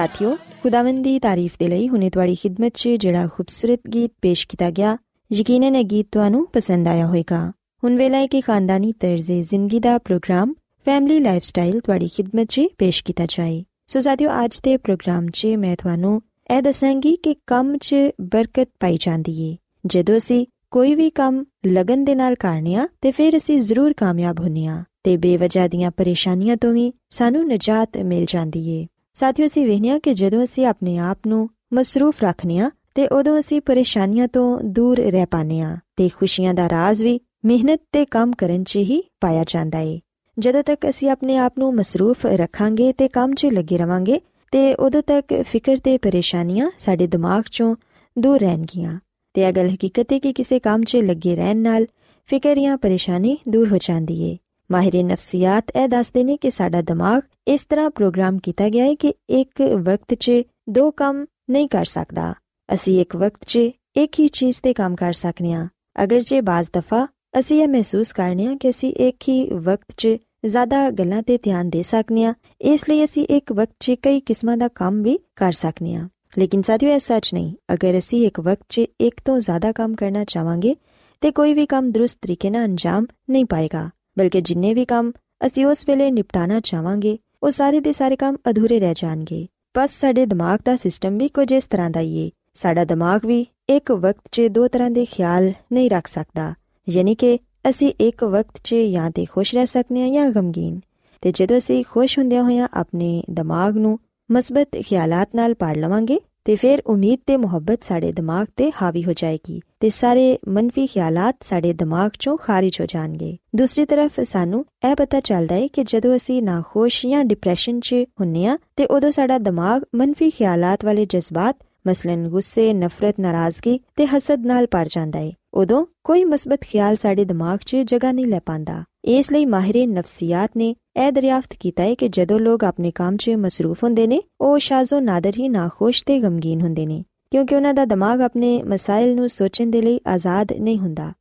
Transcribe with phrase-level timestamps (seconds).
[0.00, 4.70] ਸਾਥਿਓ, ਖੁਦਾਵੰਦ ਦੀ ਤਾਰੀਫ ਦੇ ਲਈ ਹੁਣੇ ਤੁਹਾਡੀ ਖidmat 'ਚ ਜਿਹੜਾ ਖੂਬਸੂਰਤ ਗੀਤ ਪੇਸ਼ ਕੀਤਾ
[4.70, 4.98] ਗਿਆ,
[5.32, 7.52] ਯਕੀਨਨ ਇਹ ਗੀਤ ਤੁਹਾਨੂੰ ਪਸੰਦ ਆਇਆ ਹੋਵੇਗਾ।
[7.84, 10.54] ਹੁਣ ਵੇਲਾ ਹੈ ਕਿ ਖਾਨਦਾਨੀ ਤਰਜ਼ੇ ਜ਼ਿੰਦਗੀ ਦਾ ਪ੍ਰੋਗਰਾਮ
[10.84, 15.76] ਫੈਮਿਲੀ ਲਾਈਫਸਟਾਈਲ ਤੁਹਾਡੀ ਖidmat 'ਚ ਪੇਸ਼ ਕੀਤਾ ਜਾਏ। ਸੋ ਸਾਥਿਓ, ਅੱਜ ਦੇ ਪ੍ਰੋਗਰਾਮ 'ਚ ਮੈਂ
[15.76, 16.22] ਤੁਹਾਨੂੰ
[16.56, 19.56] ਇਹ ਦੱਸਾਂਗੀ ਕਿ ਕੰਮ 'ਚ ਬਰਕਤ ਪਾਈ ਜਾਂਦੀ ਏ।
[19.86, 24.40] ਜਦੋਂ ਅਸੀਂ ਕੋਈ ਵੀ ਕੰਮ ਲਗਨ ਦੇ ਨਾਲ ਕਰਨੇ ਆ, ਤੇ ਫਿਰ ਅਸੀਂ ਜ਼ਰੂਰ ਕਾਮਯਾਬ
[24.40, 28.86] ਹੁੰਨੇ ਆ, ਤੇ ਬੇਵਜ੍ਹਾ ਦੀਆਂ ਪਰੇਸ਼ਾਨੀਆਂ ਤੋਂ ਵੀ ਸਾਨੂੰ ਨਜਾਤ ਮਿਲ ਜਾਂਦੀ ਏ।
[29.20, 33.60] ਸਾਥੀਓ, ਅਸੀਂ ਵੇਖਿਆ ਕਿ ਜਦੋਂ ਅਸੀਂ ਆਪਣੇ ਆਪ ਨੂੰ ਮਸਰੂਫ ਰੱਖਨੇ ਆ ਤੇ ਉਦੋਂ ਅਸੀਂ
[33.60, 38.64] ਪਰੇਸ਼ਾਨੀਆਂ ਤੋਂ ਦੂਰ ਰਹਿ ਪਾਨੇ ਆ ਤੇ ਖੁਸ਼ੀਆਂ ਦਾ ਰਾਜ਼ ਵੀ ਮਿਹਨਤ ਤੇ ਕੰਮ ਕਰਨ
[38.64, 40.00] 'ਚ ਹੀ ਪਾਇਆ ਜਾਂਦਾ ਏ।
[40.38, 44.20] ਜਦੋਂ ਤੱਕ ਅਸੀਂ ਆਪਣੇ ਆਪ ਨੂੰ ਮਸਰੂਫ ਰੱਖਾਂਗੇ ਤੇ ਕੰਮ 'ਚ ਲੱਗੇ ਰਵਾਂਗੇ
[44.52, 47.76] ਤੇ ਉਦੋਂ ਤੱਕ ਫਿਕਰ ਤੇ ਪਰੇਸ਼ਾਨੀਆਂ ਸਾਡੇ ਦਿਮਾਗ 'ਚੋਂ
[48.18, 49.00] ਦੂਰ ਰਹਿਣਗੀਆਂ।
[49.34, 51.86] ਤੇ ਇਹ ਗੱਲ ਹਕੀਕਤ ਹੈ ਕਿ ਕਿਸੇ ਕੰਮ 'ਚ ਲੱਗੇ ਰਹਿਣ ਨਾਲ
[52.26, 54.36] ਫਿਕਰ ਜਾਂ ਪਰੇਸ਼ਾਨੀ ਦੂਰ ਹੋ ਜਾਂਦੀ ਏ।
[54.72, 59.14] ਮਾਹਿਰ ਨਫਸੀਆਤ ਇਹ ਦੱਸਦੇ ਨੇ ਕਿ ਸਾਡਾ ਦਿਮਾਗ ਇਸ ਤਰ੍ਹਾਂ ਪ੍ਰੋਗਰਾਮ ਕੀਤਾ ਗਿਆ ਹੈ ਕਿ
[59.28, 60.32] ਇੱਕ ਵਕਤ 'ਚ
[60.68, 62.34] ਦੋ ਕੰਮ ਨਹੀਂ ਕਰ ਸਕਦਾ।
[62.74, 63.56] ਅਸੀਂ ਇੱਕ ਵਕਤ 'ਚ
[63.96, 65.68] ਇੱਕ ਹੀ ਚੀਜ਼ ਤੇ ਕੰਮ ਕਰ ਸਕਨੇ ਆ।
[66.02, 67.08] ਅਗਰ ਜੇ ਬਾਜ਼ ਦਫਾ
[67.38, 70.08] ਅਸੀਂ ਇਹ ਮਹਿਸੂਸ ਕਰਨੇ ਆ ਕਿ ਅਸੀਂ ਇੱਕ ਹੀ ਵਕਤ 'ਚ
[70.46, 74.56] ਜ਼ਿਆਦਾ ਗੱਲਾਂ ਤੇ ਧਿਆਨ ਦੇ ਸਕਨੇ ਆ, ਇਸ ਲਈ ਅਸੀਂ ਇੱਕ ਵਕਤ 'ਚ ਕਈ ਕਿਸਮਾਂ
[74.56, 76.08] ਦਾ ਕੰਮ ਵੀ ਕਰ ਸਕਨੇ ਆ।
[76.38, 80.24] ਲੇਕਿਨ ਸਾਥੀਓ ਇਹ ਸੱਚ ਨਹੀਂ। ਅਗਰ ਅਸੀਂ ਇੱਕ ਵਕਤ 'ਚ ਇੱਕ ਤੋਂ ਜ਼ਿਆਦਾ ਕੰਮ ਕਰਨਾ
[80.24, 80.76] ਚਾਹਾਂਗੇ,
[81.20, 83.90] ਤੇ ਕੋਈ ਵੀ ਕੰਮ ਦਰੁਸਤ ਤਰੀਕੇ ਨਾਲ ਅੰਜਾਮ ਨਹੀਂ ਪਾਏਗਾ।
[84.20, 85.12] ਬਲਕਿ ਜਿੰਨੇ ਵੀ ਕੰਮ
[85.46, 89.46] ਅਸੀਂ ਉਸ ਵੇਲੇ ਨਿਪਟਾਣਾ ਚਾਹਾਂਗੇ, ਉਹ ਸਾਰੇ ਦੇ ਸਾਰੇ ਕੰਮ ਅਧੂਰੇ ਰਹਿ ਜਾਣਗੇ।
[89.76, 93.46] ਬਸ ਸਾਡੇ ਦਿਮਾਗ ਦਾ ਸਿਸਟਮ ਵੀ ਕੁਝ ਇਸ ਤਰ੍ਹਾਂ ਦਾ ਹੀ ਹੈ ਸਾਡਾ ਦਿਮਾਗ ਵੀ
[93.68, 96.54] ਇੱਕ ਵਕਤ 'ਚ ਦੋ ਤਰ੍ਹਾਂ ਦੇ ਖਿਆਲ ਨਹੀਂ ਰੱਖ ਸਕਦਾ।
[96.88, 97.38] ਯਾਨੀ ਕਿ
[97.70, 100.80] ਅਸੀਂ ਇੱਕ ਵਕਤ 'ਚ ਜਾਂ ਤੇ ਖੁਸ਼ ਰਹਿ ਸਕਨੇ ਆ ਜਾਂ ਗਮਗੀਨ।
[101.20, 103.98] ਤੇ ਜਦੋਂ ਅਸੀਂ ਖੁਸ਼ ਹੁੰਦਿਆਂ ਹੋਇਆਂ ਆਪਣੇ ਦਿਮਾਗ ਨੂੰ
[104.32, 109.12] ਮਸਬਤ ਖਿਆਲਾਤ ਨਾਲ ਪਾੜ ਲਵਾਂਗੇ ਤੇ ਫਿਰ ਉਮੀਦ ਤੇ ਮੁਹੱਬਤ ਸਾਡੇ ਦਿਮਾਗ ਤੇ ਹਾਵੀ ਹੋ
[109.12, 114.96] ਜਾਏਗੀ ਤੇ ਸਾਰੇ ਮਨਫੀ ਖਿਆਲਾਤ ਸਾਡੇ ਦਿਮਾਗ ਚੋਂ ਖਾਰਜ ਹੋ ਜਾਣਗੇ। ਦੂਸਰੀ ਤਰਫ ਸਾਨੂੰ ਇਹ
[114.96, 119.38] ਪਤਾ ਚੱਲਦਾ ਹੈ ਕਿ ਜਦੋਂ ਅਸੀਂ ਨਾਖੁਸ਼ ਜਾਂ ਡਿਪਰੈਸ਼ਨ 'ਚ ਹੁੰਨੇ ਆ ਤੇ ਉਦੋਂ ਸਾਡਾ
[119.38, 121.56] ਦਿਮਾਗ ਮਨਫੀ ਖਿਆਲਾਤ ਵਾਲੇ ਜਜ਼ਬਾਤ,
[121.86, 127.24] ਮਸਲਨ ਗੁੱਸੇ, ਨਫ਼ਰਤ, ਨਾਰਾਜ਼ਗੀ ਤੇ ਹਸਦ ਨਾਲ ਭਰ ਜਾਂਦਾ ਹੈ। ਉਦੋਂ ਕੋਈ ਮਸਬਤ ਖਿਆਲ ਸਾਡੇ
[127.24, 131.94] ਦਿਮਾਗ 'ਚ ਜਗ੍ਹਾ ਨਹੀਂ ਲੈ ਪਾਂਦਾ ਇਸ ਲਈ ਮਾਹਿਰ ਨਫਸੀਆਤ ਨੇ ਇਹ ਦਰਿਆਫਤ ਕੀਤਾ ਹੈ
[131.94, 136.18] ਕਿ ਜਦੋਂ ਲੋਕ ਆਪਣੇ ਕੰਮ 'ਚ ਮਸਰੂਫ ਹੁੰਦੇ ਨੇ, ਉਹ ਸ਼ਾਜ਼ੋ ਨਾਦਰ ਹੀ ਨਾਖੁਸ਼ ਤੇ
[136.20, 140.78] ਗਮਗੀਨ ਹੁੰਦੇ ਨੇ, ਕਿਉਂਕਿ ਉਹਨਾਂ ਦਾ ਦਿਮਾਗ ਆਪਣੇ ਮਸਾਇਲ ਨੂੰ ਸੋਚਣ ਦੇ ਲਈ ਆਜ਼ਾਦ ਨਹੀਂ
[140.78, 141.12] ਹੁੰਦਾ।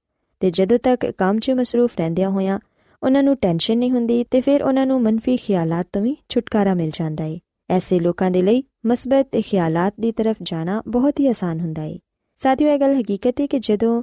[0.42, 2.60] ਤੇ ਜਦੋਂ ਤੱਕ ਕੰਮ 'ਚ ਮਸਰੂਫ ਰਹਿੰਦਿਆਂ ਹੋਇਆਂ,
[3.04, 6.92] ਉਹਨਾਂ ਨੂੰ ਟੈਨਸ਼ਨ ਨਹੀਂ ਹੁੰਦੀ ਤੇ ਫਿਰ ਉਹਨਾਂ ਨੂੰ ਮਨਫੀ ਖਿਆਲਾਤ ਤੋਂ ਵੀ ਛੁਟਕਾਰਾ ਮਿਲ
[6.94, 7.38] ਜਾਂਦਾ ਹੈ
[7.70, 11.98] ਐਸੇ ਲੋਕਾਂ ਦੇ ਲਈ ਮਸਬਤ ਖਿਆਲਾਤ ਦੀ ਤਰਫ ਜਾਣਾ ਬਹੁਤ ਹੀ ਆਸਾਨ ਹੁੰਦਾ ਹੈ
[12.40, 14.02] ਸਾਥੀਓ, ਇਹ ਗੱਲ ਹਕੀਕਤ ਹੈ ਕਿ ਜਦੋਂ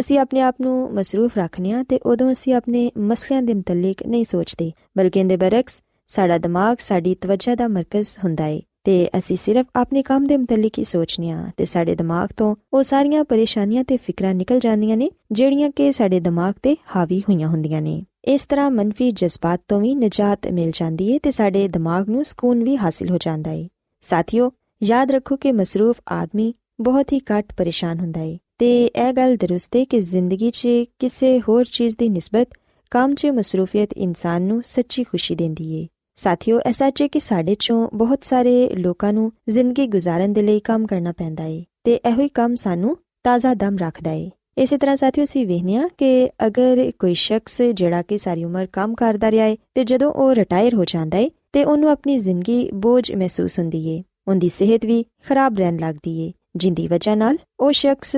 [0.00, 4.24] ਅਸੀਂ ਆਪਣੇ ਆਪ ਨੂੰ ਮਸਰੂਫ ਰੱਖਨੇ ਆ ਤੇ ਉਦੋਂ ਅਸੀਂ ਆਪਣੇ ਮਸਲਿਆਂ ਦੇ ਮੁਤਲਕ ਨਹੀਂ
[4.24, 9.66] ਸੋਚਦੇ, ਬਲਕਿ ਇਹਦੇ ਬਰਕਸ ਸਾਡਾ ਦਿਮਾਗ, ਸਾਡੀ ਤਵੱਜਾ ਦਾ ਮਰਕਜ਼ ਹੁੰਦਾ ਹੈ ਤੇ ਅਸੀਂ ਸਿਰਫ
[9.76, 13.96] ਆਪਣੇ ਕੰਮ ਦੇ ਮੁਤਲਕ ਹੀ ਸੋਚਨੇ ਆ ਤੇ ਸਾਡੇ ਦਿਮਾਗ ਤੋਂ ਉਹ ਸਾਰੀਆਂ ਪਰੇਸ਼ਾਨੀਆਂ ਤੇ
[13.96, 18.70] ਫਿਕਰਾਂ ਨਿਕਲ ਜਾਂਦੀਆਂ ਨੇ, ਜਿਹੜੀਆਂ ਕਿ ਸਾਡੇ ਦਿਮਾਗ ਤੇ ਹਾਵੀ ਹੋਈਆਂ ਹੁੰਦੀਆਂ ਨੇ। ਇਸ ਤਰ੍ਹਾਂ
[18.70, 23.10] ਮਨਫੀ ਜਜ਼ਬਾਤ ਤੋਂ ਵੀ ਨਜਾਤ ਮਿਲ ਜਾਂਦੀ ਹੈ ਤੇ ਸਾਡੇ ਦਿਮਾਗ ਨੂੰ ਸਕੂਨ ਵੀ ਹਾਸਿਲ
[23.10, 23.66] ਹੋ ਜਾਂਦਾ ਹੈ
[24.04, 24.50] ਸਾਥੀਓ,
[24.82, 29.76] ਯਾਦ ਰੱਖੋ ਕਿ ਮਸਰੂਫ ਆਦਮੀ ਬਹੁਤ ਹੀ ਘੱਟ ਪਰੇਸ਼ਾਨ ਹੁੰਦਾ ਹੈ ਤੇ ਇਹ ਗੱਲ ਦਰੁਸਤ
[29.76, 30.68] ਹੈ ਕਿ ਜ਼ਿੰਦਗੀ 'ਚ
[30.98, 32.48] ਕਿਸੇ ਹੋਰ ਚੀਜ਼ ਦੀ ਨਿਸਬਤ
[32.90, 35.86] ਕੰਮ 'ਚ ਮਸਰੂਫੀਅਤ ਇਨਸਾਨ ਨੂੰ ਸੱਚੀ ਖੁਸ਼ੀ ਦਿੰਦੀ ਹੈ
[36.18, 40.86] ਸਾਥੀਓ ਐਸਾ ਹੈ ਕਿ ਸਾਡੇ 'ਚੋਂ ਬਹੁਤ ਸਾਰੇ ਲੋਕਾਂ ਨੂੰ ਜ਼ਿੰਦਗੀ ਗੁਜ਼ਾਰਨ ਦੇ ਲਈ ਕੰਮ
[40.86, 45.24] ਕਰਨਾ ਪੈਂਦਾ ਹੈ ਤੇ ਇਹੋ ਹੀ ਕੰਮ ਸਾਨੂੰ ਤਾਜ਼ਾ ਦਮ ਰੱਖਦਾ ਹੈ ਇਸੇ ਤਰ੍ਹਾਂ ਸਾਥੀਓ,
[45.24, 49.84] ਅਸੀਂ ਵੇਖਨੀਆ ਕਿ ਅਗਰ ਕੋਈ ਸ਼ਖਸ ਜਿਹੜਾ ਕਿ ਸਾਰੀ ਉਮਰ ਕੰਮ ਕਰਦਾ ਰਿਹਾ ਹੈ ਤੇ
[49.84, 54.48] ਜਦੋਂ ਉਹ ਰਿਟਾਇਰ ਹੋ ਜਾਂਦਾ ਹੈ ਤੇ ਉਹਨੂੰ ਆਪਣੀ ਜ਼ਿੰਦਗੀ ਬੋਝ ਮਹਿਸੂਸ ਹੁੰਦੀ ਹੈ ਉਹਦੀ
[54.48, 58.16] ਸਿਹਤ ਵੀ ਖਰਾਬ ਰਹਿਣ ਲੱਗਦੀ ਹੈ ਜਿੰਦੀ ਵਜ੍ਹਾ ਨਾਲ ਉਹ ਸ਼ਖਸ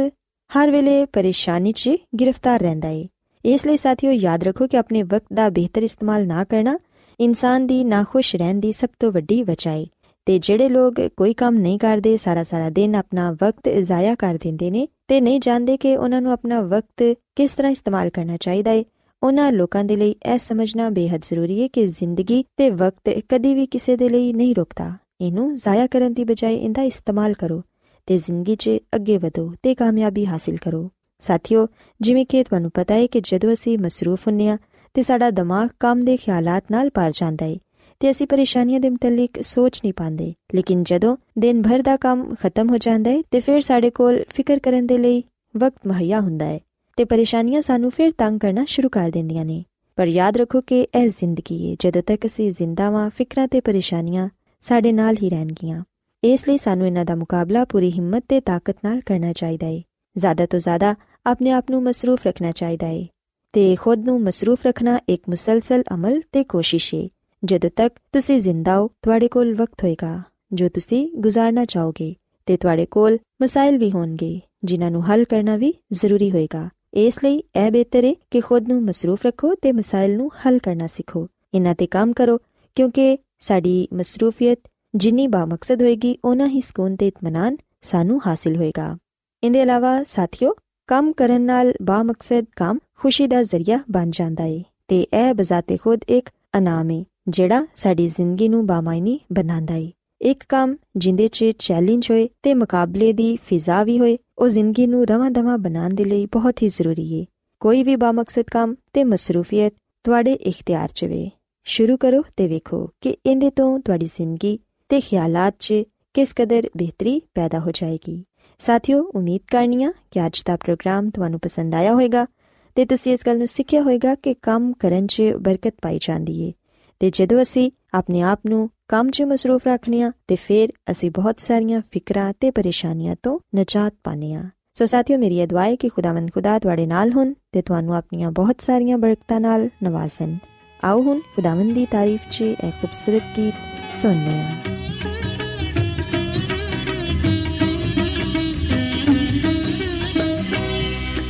[0.56, 1.90] ਹਰ ਵੇਲੇ ਪਰੇਸ਼ਾਨੀ 'ਚ
[2.20, 3.04] ਗ੍ਰਿਫਤਾਰ ਰਹਿੰਦਾ ਹੈ
[3.44, 6.78] ਇਸ ਲਈ ਸਾਥੀਓ ਯਾਦ ਰੱਖੋ ਕਿ ਆਪਣੇ ਵਕਤ ਦਾ ਬਿਹਤਰ ਇਸਤੇਮਾਲ ਨਾ ਕਰਨਾ
[7.20, 9.86] ਇਨਸਾਨ ਦੀ ਨਾਖੁਸ਼ ਰਹਿਣ ਦੀ ਸਭ ਤੋਂ ਵੱਡੀ ਵਜ੍ਹਾ ਹੈ
[10.26, 14.70] ਤੇ ਜਿਹੜੇ ਲੋਕ ਕੋਈ ਕੰਮ ਨਹੀਂ ਕਰਦੇ ਸਾਰਾ ਸਾਰਾ ਦਿਨ ਆਪਣਾ ਵਕਤ ਜ਼ਾਇਆ ਕਰ ਦਿੰਦੇ
[14.70, 18.84] ਨੇ ਤੇ ਨਹੀਂ ਜਾਣਦੇ ਕਿ ਉਹਨਾਂ ਨੂੰ ਆਪਣਾ ਵਕਤ ਕਿਸ ਤਰ੍ਹਾਂ ਇਸਤੇਮਾਲ ਕਰਨਾ ਚਾਹੀਦਾ ਹੈ
[19.22, 23.66] ਉਹਨਾਂ ਲੋਕਾਂ ਦੇ ਲਈ ਇਹ ਸਮਝਣਾ ਬੇहद ਜ਼ਰੂਰੀ ਹੈ ਕਿ ਜ਼ਿੰਦਗੀ ਤੇ ਵਕਤ ਕਦੀ ਵੀ
[23.66, 27.62] ਕਿਸੇ ਦੇ ਲਈ ਨਹੀਂ ਰੁਕਦਾ। ਇਹਨੂੰ ਜ਼ਾਇਆ ਕਰਨ ਦੀ ਬਜਾਏ ਇਹਦਾ ਇਸਤੇਮਾਲ ਕਰੋ।
[28.08, 30.90] ਤੇ ਜ਼ਿੰਦਗੀ 'ਚ ਅੱਗੇ ਵਧੋ ਤੇ ਕਾਮਯਾਬੀ ਹਾਸਿਲ ਕਰੋ।
[31.20, 31.66] ਸਾਥੀਓ,
[32.00, 34.58] ਜਿਵੇਂ ਕਿ ਤੁਹਾਨੂੰ ਪਤਾ ਹੈ ਕਿ ਜਦੋਂ ਅਸੀਂ ਮਸਰੂਫ ਹੁੰਨੇ ਆ
[34.94, 37.56] ਤੇ ਸਾਡਾ ਦਿਮਾਗ ਕੰਮ ਦੇ ਖਿਆਲਾਤ ਨਾਲ ਭਰ ਜਾਂਦਾ ਹੈ
[38.00, 42.68] ਤੇ ਅਸੀਂ ਪਰੇਸ਼ਾਨੀਆਂ ਦੇ ਮੁਤਲਕ ਸੋਚ ਨਹੀਂ ਪਾਉਂਦੇ। ਲੇਕਿਨ ਜਦੋਂ ਦਿਨ ਭਰ ਦਾ ਕੰਮ ਖਤਮ
[42.70, 45.22] ਹੋ ਜਾਂਦਾ ਹੈ ਤੇ ਫਿਰ ਸਾਡੇ ਕੋਲ ਫਿਕਰ ਕਰਨ ਦੇ ਲਈ
[45.56, 46.60] ਵਕਤ ਮੁਹੱਈਆ ਹੁੰਦਾ ਹੈ
[46.96, 49.64] ਤੇ ਪਰੇਸ਼ਾਨੀਆਂ ਸਾਨੂੰ ਫਿਰ ਤੰਗ ਕਰਨਾ ਸ਼ੁਰੂ ਕਰ ਦਿੰਦੀਆਂ ਨੇ।
[49.96, 54.28] ਪਰ ਯਾਦ ਰੱਖੋ ਕਿ ਇਹ ਜ਼ਿੰਦਗੀ ਹੈ, ਜਦੋਂ ਤੱਕ ਅਸੀਂ ਜ਼ਿੰਦਾ ਵਾਂ, ਫਿਕਰਾਂ ਤੇ ਪਰੇਸ਼ਾਨੀਆਂ
[54.60, 55.82] ਸਾਡੇ ਨਾਲ ਹੀ ਰਹਿਣਗੀਆਂ।
[56.24, 59.82] ਇਸ ਲਈ ਸਾਨੂੰ ਇਹਨਾਂ ਦਾ ਮੁਕਾਬਲਾ ਪੂਰੀ ਹਿੰਮਤ ਤੇ ਤਾਕਤ ਨਾਲ ਕਰਨਾ ਚਾਹੀਦਾ ਹੈ
[60.16, 60.94] ਜ਼ਿਆਦਾ ਤੋਂ ਜ਼ਿਆਦਾ
[61.26, 63.06] ਆਪਣੇ ਆਪ ਨੂੰ ਮਸਰੂਫ ਰੱਖਣਾ ਚਾਹੀਦਾ ਹੈ
[63.52, 67.08] ਤੇ ਖੁਦ ਨੂੰ ਮਸਰੂਫ ਰੱਖਣਾ ਇੱਕ ਮੁਸਲਸਲ ਅਮਲ ਤੇ ਕੋਸ਼ਿਸ਼ ਹੈ
[67.44, 70.22] ਜਦੋਂ ਤੱਕ ਤੁਸੀਂ ਜ਼ਿੰਦਾ ਹੋ, ਤੁਹਾਡੇ ਕੋਲ ਵਕਤ ਹੋਏਗਾ,
[70.52, 72.14] ਜੋ ਤੁਸੀਂ ਗੁਜ਼ਾਰਨਾ ਚਾਹੋਗੇ
[72.46, 77.42] ਤੇ ਤੁਹਾਡੇ ਕੋਲ ਮਸਾਇਲ ਵੀ ਹੋਣਗੇ, ਜਿਨ੍ਹਾਂ ਨੂੰ ਹੱਲ ਕਰਨਾ ਵੀ ਜ਼ਰੂਰੀ ਹੋਏਗਾ। ਇਸ ਲਈ
[77.56, 81.74] ਇਹ ਬਿਹਤਰ ਹੈ ਕਿ ਖੁਦ ਨੂੰ ਮਸਰੂਫ ਰੱਖੋ ਤੇ ਮਸਾਇਲ ਨੂੰ ਹੱਲ ਕਰਨਾ ਸਿੱਖੋ। ਇਹਨਾਂ
[81.74, 82.38] ਤੇ ਕੰਮ ਕਰੋ,
[82.74, 84.58] ਕਿਉਂਕਿ ਸਾਡੀ ਮਸਰੂਫੀਅਤ
[84.98, 88.98] ਜਿੰਨੀ ਬਾ ਮਕਸਦ ਹੋਏਗੀ ਉਹਨਾਂ ਹੀ ਸਕੂਨ ਤੇ ਇਤਮਾਨਾਨ ਸਾਨੂੰ ਹਾਸਿਲ ਹੋਏਗਾ।
[89.44, 90.54] ਇਹਦੇ ਇਲਾਵਾ ਸਾਥੀਓ,
[90.86, 95.76] ਕੰਮ ਕਰਨ ਨਾਲ ਬਾ ਮਕਸਦ ਕੰਮ ਖੁਸ਼ੀ ਦਾ ਜ਼ਰੀਆ ਬਣ ਜਾਂਦਾ ਹੈ ਤੇ ਇਹ ਬਜ਼ਾਤੇ
[95.76, 99.90] ਖੁਦ ਇੱਕ ਅਨਾਮ ਹੈ ਜਿਹੜਾ ਸਾਡੀ ਜ਼ਿੰਦਗੀ ਨੂੰ ਬਾਮਾਇਨੀ ਬਣਾਉਂਦਾ ਹੈ
[100.20, 105.06] ਇੱਕ ਕੰਮ ਜਿੰਦੇ 'ਚ ਚੈਲੰਜ ਹੋਏ ਤੇ ਮੁਕਾਬਲੇ ਦੀ ਫਿਜ਼ਾ ਵੀ ਹੋਏ, ਉਹ ਜ਼ਿੰਦਗੀ ਨੂੰ
[105.06, 107.26] ਰਵਾਂ-ਦਵਾਂ ਬਣਾਉਣ ਦੇ ਲਈ ਬਹੁਤ ਹੀ ਜ਼ਰੂਰੀ ਹੈ
[107.60, 109.74] ਕੋਈ ਵੀ ਬਾ ਮਕਸਦ ਕੰਮ ਤੇ ਮਸਰੂਫੀਅਤ
[110.04, 111.30] ਤੁਹਾਡੇ ਇਖਤਿਆਰ 'ਚ ਵੇ।
[111.64, 115.74] ਸ਼ੁਰੂ ਕਰੋ ਤੇ ਵੇਖੋ ਕਿ ਇਹਦੇ ਤੋਂ ਤੁਹਾਡੀ ਜ਼ਿੰਦਗੀ ਤੇ ਖਿਆਲਾਤ 'ਚ
[116.14, 118.24] ਕਿਸ ਕਦਰ ਬਿਹਤਰੀ ਪੈਦਾ ਹੋ ਜਾਏਗੀ?
[118.58, 122.26] ਸਾਥੀਓ, ਉਮੀਦ ਕਰਨੀਆ ਕਿ ਅੱਜ ਦਾ ਪ੍ਰੋਗਰਾਮ ਤੁਹਾਨੂੰ ਪਸੰਦ ਆਇਆ ਹੋਵੇਗਾ
[122.74, 126.52] ਤੇ ਤੁਸੀਂ ਇਸ ਗੱਲ ਨੂੰ ਸਿੱਖਿਆ ਹੋਵੇਗਾ ਕਿ ਕੰਮ ਕਰਨ 'ਚ ਬਰਕਤ ਪਾਈ ਜਾਂਦੀ ਏ।
[127.00, 131.40] ਤੇ ਜਦੋਂ ਅਸੀਂ ਆਪਣੇ ਆਪ ਨੂੰ ਕੰਮ 'ਚ ਮਸਰੂਫ ਰੱਖਨੇ ਆ ਤੇ ਫਿਰ ਅਸੀਂ ਬਹੁਤ
[131.40, 135.88] ਸਾਰੀਆਂ ਫਿਕਰਾਂ ਤੇ ਪਰੇਸ਼ਾਨੀਆਂ ਤੋਂ ਨਜਾਤ ਪਾਨੇ ਆ ਸੋ ਸਾਥੀਓ, ਮੇਰੀ ਇਹ ਦੁਆ ਹੈ ਕਿ
[135.88, 140.36] ਖੁਦਾਵੰਦ ਖੁਦਾ ਤੁਹਾਡੇ ਨਾਲ ਹੋਣ ਤੇ ਤੁਹਾਨੂੰ ਆਪਣੀਆਂ ਬਹੁਤ ਸਾਰੀਆਂ ਬਰਕਤਾਂ ਨਾਲ ਨਵਾਜ਼ਣ
[140.84, 143.54] ਆਓ ਹੁਣ ਖੁਦਾਵੰਦ ਦੀ ਤਾਰੀਫ 'ਚ ਇੱਕ ਖੂਬਸੂਰਤ ਗੀਤ
[143.98, 144.56] ਸੁਣਨੇ ਹਾਂ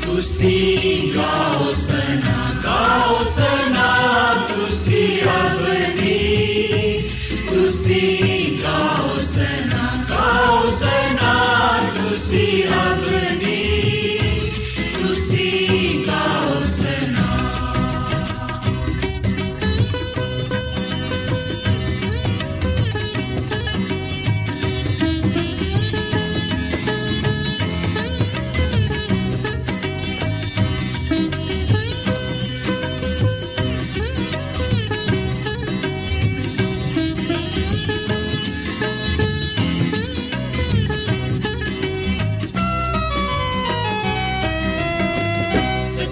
[0.02, 3.67] ਤੁਸੀਂ ਗਾਓ ਸਨਾ ਗਾਓ ਸਨਾ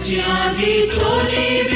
[0.06, 1.75] ਸੱਚਿਆਂ ਦੀ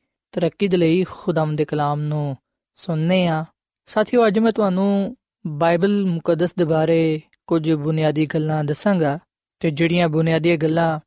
[0.31, 2.37] ਤਰੱਕੀ ਦੇ ਲਈ ਖੁਦਾਵੰਦ ਦੇ ਕਲਾਮ ਨੂੰ
[2.75, 3.45] ਸੁਣਨੇ ਆ।
[3.85, 9.19] ਸਾਥੀਓ, ਅੱਜ ਮੈਂ ਤੁਹਾਨੂੰ ਬਾਈਬਲ ਮੁਕੱਦਸ ਦੇ ਬਾਰੇ ਕੁਝ ਬੁਨਿਆਦੀ ਗੱਲਾਂ ਦੱਸਾਂਗਾ
[9.59, 10.99] ਤੇ ਜਿਹੜੀਆਂ ਬੁਨਿਆਦੀ ਗੱਲਾਂ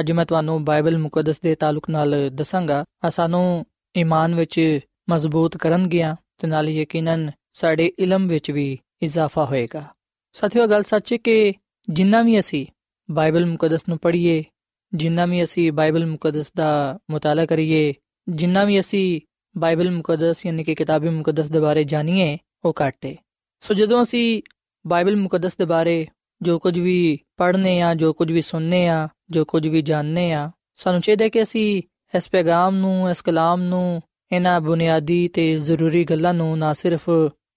[0.00, 6.16] ਅੱਜ ਮੈਂ ਤੁਹਾਨੂੰ ਬਾਈਬਲ ਮੁਕੱਦਸ ਦੇ ਤਾਲੁਕ ਨਾਲ ਦੱਸਾਂਗਾ ਆ ਸਾਨੂੰ ਈਮਾਨ ਵਿੱਚ ਮਜ਼ਬੂਤ ਕਰਨਗੀਆਂ
[6.38, 9.84] ਤੇ ਨਾਲ ਹੀ ਯਕੀਨਨ ਸਾਡੇ ਇਲਮ ਵਿੱਚ ਵੀ ਇਜ਼ਾਫਾ ਹੋਏਗਾ।
[10.32, 11.52] ਸਾਥੀਓ ਗੱਲ ਸੱਚ ਹੈ ਕਿ
[11.90, 12.66] ਜਿੰਨਾ ਵੀ ਅਸੀਂ
[13.10, 14.44] ਬਾਈਬਲ ਮੁਕੱਦਸ ਨੂੰ ਪੜ੍ਹੀਏ,
[14.94, 17.94] ਜਿੰਨਾ ਵੀ ਅਸੀਂ ਬਾਈਬਲ ਮੁਕੱਦਸ ਦਾ ਮਤਾਲਾ ਕਰੀਏ
[18.28, 19.20] ਜਿੰਨਾ ਵੀ ਅਸੀਂ
[19.56, 23.06] ਬਾਈਬਲ ਮੁਕੱਦਸ ਯਾਨੀ ਕਿ ਕਿਤਾਬੀ ਮੁਕੱਦਸ ਦੇ ਬਾਰੇ ਜਾਣੀਏ, ਉਹ ਘੱਟ
[23.62, 24.42] ਸੋ ਜਦੋਂ ਅਸੀਂ
[24.84, 26.06] ਬਾਈਬਲ ਮੁਕੱਦਸ ਦੇ ਬਾਰੇ
[26.42, 30.50] ਜੋ ਕੁਝ ਵੀ ਪੜ੍ਹਨੇ ਆ, ਜੋ ਕੁਝ ਵੀ ਸੁਣਨੇ ਆ, ਜੋ ਕੁਝ ਵੀ ਜਾਣਨੇ ਆ,
[30.76, 31.82] ਸਾਨੂੰ ਚਾਹੀਦਾ ਕਿ ਅਸੀਂ
[32.16, 34.00] ਇਸ ਪੈਗਾਮ ਨੂੰ, ਇਸ ਕਲਾਮ ਨੂੰ,
[34.32, 37.08] ਇਹਨਾਂ ਬੁਨਿਆਦੀ ਤੇ ਜ਼ਰੂਰੀ ਗੱਲਾਂ ਨੂੰ ਨਾ ਸਿਰਫ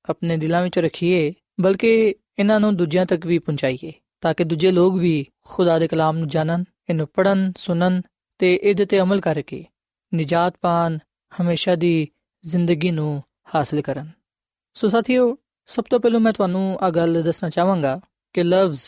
[0.09, 4.95] ਆਪਣੇ ਦਿਲਾਂ ਵਿੱਚ ਰੱਖੀਏ, ਬਲਕਿ ਇਹਨਾਂ ਨੂੰ ਦੂਜਿਆਂ ਤੱਕ ਵੀ ਪਹੁੰਚਾਈਏ, ਤਾਂ ਕਿ ਦੂਜੇ ਲੋਕ
[4.95, 8.01] ਵੀ ਖੁਦਾ ਦੇ ਕਲਾਮ ਨੂੰ ਜਾਣਨ, ਇਹਨੂੰ ਪੜਨ ਸੁਣਨ
[8.39, 9.65] ਤੇ ਇਹਦੇ ਤੇ ਅਮਲ ਕਰਕੇ
[10.15, 10.97] ਨਿਜਾਤ ਪਾਣ
[11.41, 12.07] ਹਮੇਸ਼ਾ ਦੀ
[12.45, 13.23] ਜ਼ਿੰਦਗੀ ਨੂੰ
[13.55, 14.09] ਹਾਸਲ ਕਰਨ।
[14.73, 17.99] ਸੋ ਸਾਥੀਓ, ਸਭ ਤੋਂ ਪਹਿਲਾਂ ਮੈਂ ਤੁਹਾਨੂੰ ਆ ਗੱਲ ਦੱਸਣਾ ਚਾਹਾਂਗਾ
[18.33, 18.81] ਕਿ ਲਫ਼ਜ਼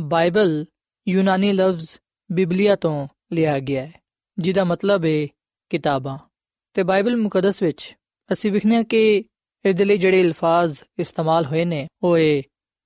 [0.00, 0.64] ਬਾਈਬਲ
[1.08, 1.88] ਯੂਨਾਨੀ ਲਫ਼ਜ਼
[2.32, 3.92] ਬਿਬਲੀਆ ਤੋਂ ਲਿਆ ਗਿਆ ਹੈ,
[4.38, 5.26] ਜਿਹਦਾ ਮਤਲਬ ਹੈ
[5.70, 6.18] ਕਿਤਾਬਾਂ।
[6.74, 7.96] ਤੇ ਬਾਈਬਲ ਮੁਕੱਦਸ ਵਿੱਚ
[8.32, 9.24] ਅਸੀਂ ਵਿਖਨੇ ਕਿ
[9.64, 12.42] ਇਹਦੇ ਲਈ ਜਿਹੜੇ ਅਲਫਾਜ਼ ਇਸਤੇਮਾਲ ਹੋਏ ਨੇ, ਉਹ ਹੈ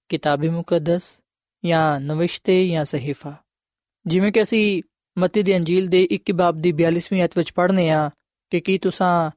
[0.09, 1.21] ਕਿਤਾਬੀ ਮੁਕੱਦਸ
[1.65, 3.37] ਜਾਂ ਨਵਿਸ਼ਤੇ ਜਾਂ ਸਹੀਫਾ।
[4.07, 4.83] ਜਿਵੇਂ ਕਿ ਅਸੀਂ
[5.19, 8.09] ਮਤੀ ਦੀ ਅੰਜੀਲ ਦੇ 21 ਬਾਬ ਦੀ 42ਵੀਂ ਅਧ ਵਿੱਚ ਪੜ੍ਹਨੇ ਆ
[8.53, 9.31] ਕਿ ਕੀ ਤੁਸੀਂ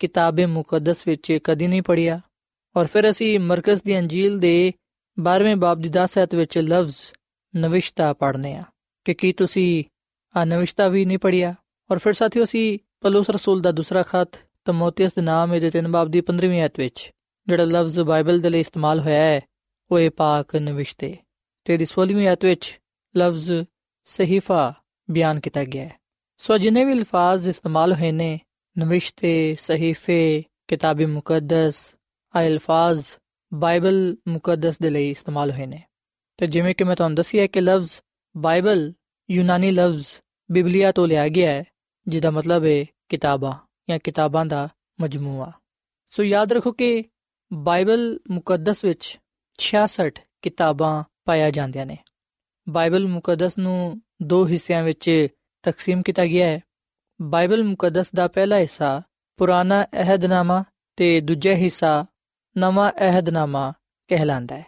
[0.00, 2.20] ਕਿਤਾਬੇ ਮੁਕੱਦਸ ਵਿੱਚ ਕਦੀ ਨਹੀਂ ਪੜਿਆ
[2.76, 4.72] ਔਰ ਫਿਰ ਅਸੀਂ ਮਰਕਜ਼ ਦੀ ਅੰਜੀਲ ਦੇ
[5.16, 6.98] 12ਵੇਂ ਬਾਬ ਦੀ 10 ਅਧ ਵਿੱਚ ਲਫ਼ਜ਼
[7.54, 8.64] ਨਵਿਸ਼ਤਾ ਪੜ੍ਹਨੇ ਆ
[9.06, 9.84] ਕਿ ਕੀ ਤੁਸੀਂ
[10.34, 11.54] ਆ ਨਵਿਸ਼ਤਾ ਵੀ ਨਹੀਂ ਪੜਿਆ
[11.90, 16.10] ਔਰ ਫਿਰ ਸਾਥੀਓ ਅਸੀਂ ਪਲੂਸ ਰਸੂਲ ਦਾ ਦੂਸਰਾ ਖਤ ਤਮੋਥੀਅਸ ਦੇ ਨਾਮ ਇਹਦੇ 3 ਬਾਬ
[16.10, 17.10] ਦੀ 15ਵੀਂ ਅਧ ਵਿੱਚ
[17.46, 19.40] ਜਿਹੜਾ ਲਫ਼ਜ਼ ਬਾਈਬਲ ਦੇ ਲਈ ਇਸਤੇਮਾਲ ਹੋਇਆ ਹੈ
[19.90, 21.16] ਉਹ ਹੈ ਪਾਕ ਨਵਿਸ਼ਤੇ
[21.66, 22.68] ਤੇ ਦੀ 16ਵੀਂ ਅਧ ਵਿੱਚ
[23.14, 23.52] ਲਫ਼ਜ਼
[24.06, 24.62] ਸਹੀਫਾ
[25.10, 25.96] ਬਿਆਨ ਕੀਤਾ ਗਿਆ ਹੈ।
[26.38, 28.40] ਸੋ ਜਿਨੇ ਵੀ ਅਲਫਾਜ਼ ਇਸਤੇਮਾਲ ਹੋਏ ਨੇ,
[28.78, 31.94] ਨਵਿਸ਼ਤੇ, ਸਹੀਫੇ, ਕਿਤਾਬੀ ਮੁਕੱਦਸ
[32.36, 33.04] ਆ ਅਲਫਾਜ਼
[33.54, 35.82] ਬਾਈਬਲ ਮੁਕੱਦਸ ਦੇ ਲਈ ਇਸਤੇਮਾਲ ਹੋਏ ਨੇ।
[36.36, 37.90] ਤੇ ਜਿਵੇਂ ਕਿ ਮੈਂ ਤੁਹਾਨੂੰ ਦੱਸਿਆ ਕਿ ਲਫ਼ਜ਼
[38.36, 38.92] ਬਾਈਬਲ
[39.30, 40.06] ਯੂਨਾਨੀ ਲਫ਼ਜ਼
[40.52, 41.64] ਬਿਬਲੀਆ ਤੋਂ ਲਿਆ ਗਿਆ ਹੈ,
[42.08, 43.52] ਜਿਹਦਾ ਮਤਲਬ ਹੈ ਕਿਤਾਬਾਂ
[43.90, 44.68] ਜਾਂ ਕਿਤਾਬਾਂ ਦਾ
[45.00, 45.52] ਮਜਮੂਆ।
[46.10, 47.04] ਸੋ ਯਾਦ ਰੱਖੋ ਕਿ
[47.52, 49.18] ਬਾਈਬਲ ਮੁਕੱਦਸ ਵਿੱਚ
[49.58, 51.98] 66 ਕਿਤਾਬਾਂ ਪਾਇਆ ਜਾਂਦੀਆਂ ਨੇ।
[52.68, 55.28] ਬਾਈਬਲ ਮੁਕੱਦਸ ਨੂੰ ਦੋ ਹਿੱਸਿਆਂ ਵਿੱਚ
[55.62, 56.60] ਤਕਸੀਮ ਕੀਤਾ ਗਿਆ ਹੈ।
[57.22, 59.02] ਬਾਈਬਲ ਮੁਕੱਦਸ ਦਾ ਪਹਿਲਾ ਹਿੱਸਾ
[59.36, 60.64] ਪੁਰਾਣਾ ਅਹਿਦਨਾਮਾ
[60.96, 62.06] ਤੇ ਦੂਜਾ ਹਿੱਸਾ
[62.58, 63.72] ਨਵਾਂ ਅਹਿਦਨਾਮਾ
[64.08, 64.66] ਕਹਿਲਾਂਦਾ ਹੈ।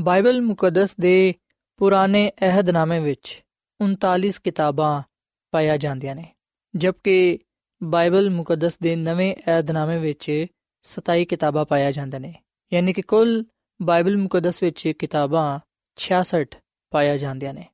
[0.00, 1.34] ਬਾਈਬਲ ਮੁਕੱਦਸ ਦੇ
[1.76, 3.42] ਪੁਰਾਣੇ ਅਹਿਦਨਾਮੇ ਵਿੱਚ
[3.80, 5.02] 39 ਕਿਤਾਬਾਂ
[5.50, 6.34] ਪਾਇਆ ਜਾਂਦੀਆਂ ਨੇ,
[6.76, 7.38] ਜਦਕਿ
[7.82, 10.46] ਬਾਈਬਲ ਮੁਕੱਦਸ ਦੇ ਨਵੇਂ ਅਹਿਦਨਾਮੇ ਵਿੱਚ
[10.82, 12.34] 27 ਕਿਤਾਬਾਂ ਪਾਇਆ ਜਾਂਦੀਆਂ ਨੇ,
[12.72, 13.44] ਯਾਨੀ ਕਿ ਕੁੱਲ
[13.82, 15.60] ਬਾਈਬਲ ਮੁਕੱਦਸ ਵਿੱਚ ਕਿਤਾਬਾਂ
[15.96, 17.68] 66 ਪਾਇਆ ਜਾਂਦੀਆਂ ਨੇ।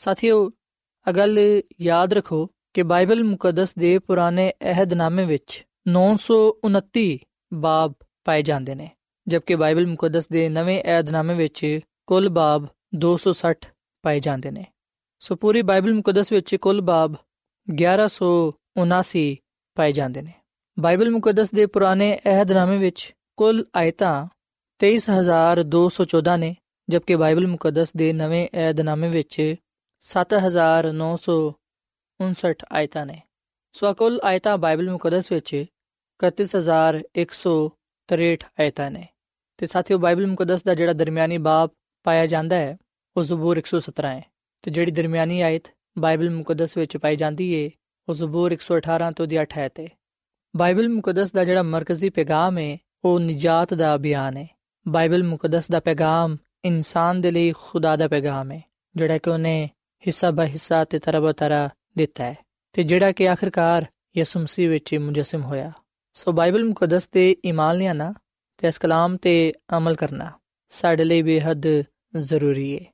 [0.00, 0.50] ਸਾਥੀਓ,
[1.08, 7.18] ਅਗਲ ਯਾਦ ਰੱਖੋ ਕਿ ਬਾਈਬਲ ਮੁਕੱਦਸ ਦੇ ਪੁਰਾਣੇ ਅਹਿਦਨਾਮੇ ਵਿੱਚ 929
[7.54, 7.92] ਬਾਬ
[8.24, 8.90] ਪਾਏ ਜਾਂਦੇ ਨੇ,
[9.28, 13.68] ਜਦਕਿ ਬਾਈਬਲ ਮੁਕੱਦਸ ਦੇ ਨਵੇਂ ਅਹਿਦਨਾਮੇ ਵਿੱਚ ਕੁੱਲ ਬਾਬ 260
[14.02, 14.64] ਪਾਏ ਜਾਂਦੇ ਨੇ।
[15.20, 17.14] ਸੋ ਪੂਰੀ ਬਾਈਬਲ ਮੁਕੱਦਸ ਵਿੱਚ ਕੁੱਲ ਬਾਬ
[17.68, 19.36] 1179
[19.74, 20.32] ਪਾਏ ਜਾਂਦੇ ਨੇ।
[20.78, 24.26] ਬਾਈਬਲ ਮੁਕੱਦਸ ਦੇ ਪੁਰਾਣੇ ਅਹਿਦਨਾਮੇ ਵਿੱਚ ਕੁੱਲ ਆਇਤਾਂ
[24.80, 26.56] 23214 ਨੇ,
[26.88, 29.54] ਜਦਕਿ ਬਾਈਬਲ ਮੁਕੱਦਸ ਦੇ ਨਵੇਂ ਅਹਿਦਨਾਮੇ ਵਿੱਚ
[30.00, 33.22] 7959 ਆਇਤਾਂ ਨੇ
[33.72, 35.64] ਸੋ ਕੁੱਲ ਆਇਤਾਂ ਬਾਈਬਲ ਮੁਕੱਦਸ ਵਿੱਚ
[36.18, 39.08] 31163 ਆਇਤਾਂ ਨੇ।
[39.56, 41.70] ਤੇ ਸਾਥੀਓ, ਬਾਈਬਲ ਮੁਕੱਦਸ ਦਾ ਜਿਹੜਾ ਦਰਮਿਆਨੀ ਬਾਬ
[42.02, 42.78] ਪਾਇਆ ਜਾਂਦਾ ਹੈ,
[43.16, 44.24] ਉਹ ਜ਼ਬੂਰ 117 ਹੈ।
[44.62, 45.62] ਤੇ ਜਿਹੜੀ ਦਰਮਿਆਨੀ ਆਇਤ
[45.98, 47.70] ਬਾਈਬਲ ਮੁਕੱਦਸ ਵਿੱਚ ਪਾਈ ਜਾਂਦੀ ਹੈ
[48.08, 49.88] ਉਹ ਜ਼ਬੂਰ 118 ਤੋਂ ਦੀ 8 ਹੈ ਤੇ।
[50.56, 54.48] ਬਾਈਬਲ ਮੁਕੱਦਸ ਦਾ ਜਿਹੜਾ ਮਰਕਜ਼ੀ ਪੈਗਾਮ ਹੈ ਉਹ ਨਿਜਾਤ ਦਾ ਬਿਆਨ ਹੈ
[54.88, 58.62] ਬਾਈਬਲ ਮੁਕੱਦਸ ਦਾ ਪੈਗਾਮ ਇਨਸਾਨ ਦੇ ਲਈ ਖੁਦਾ ਦਾ ਪੈਗਾਮ ਹੈ
[58.96, 59.70] ਜਿਹੜਾ ਕਿ ਉਹਨੇ
[60.06, 62.36] ਹਿੱਸਾ ਬਾ ਹਿੱਸਾ ਤੇ ਤਰ੍ਹਾਂ ਬਾ ਤਰ੍ਹਾਂ ਦਿੱਤਾ ਹੈ।
[62.72, 63.86] ਤੇ ਜਿਹੜਾ ਕਿ ਆਖਰਕਾਰ
[64.16, 65.72] ਯਿਸੂ ਮਸੀਹ ਵਿੱਚ ਮੁਜਸਮ ਹੋਇਆ।
[66.14, 68.14] ਸੋ ਬਾਈਬਲ ਮੁਕੱਦਸ ਤੇ ਈਮਾਨ ਲਿਆਣਾ
[68.58, 70.30] ਤੇ ਇਸ ਕਲਾਮ ਤੇ ਅਮਲ ਕਰਨਾ
[70.70, 71.82] ਸਾਡੇ ਲਈ ਬੇहद
[72.16, 72.84] ਜ਼ਰੂਰੀ ਹੈ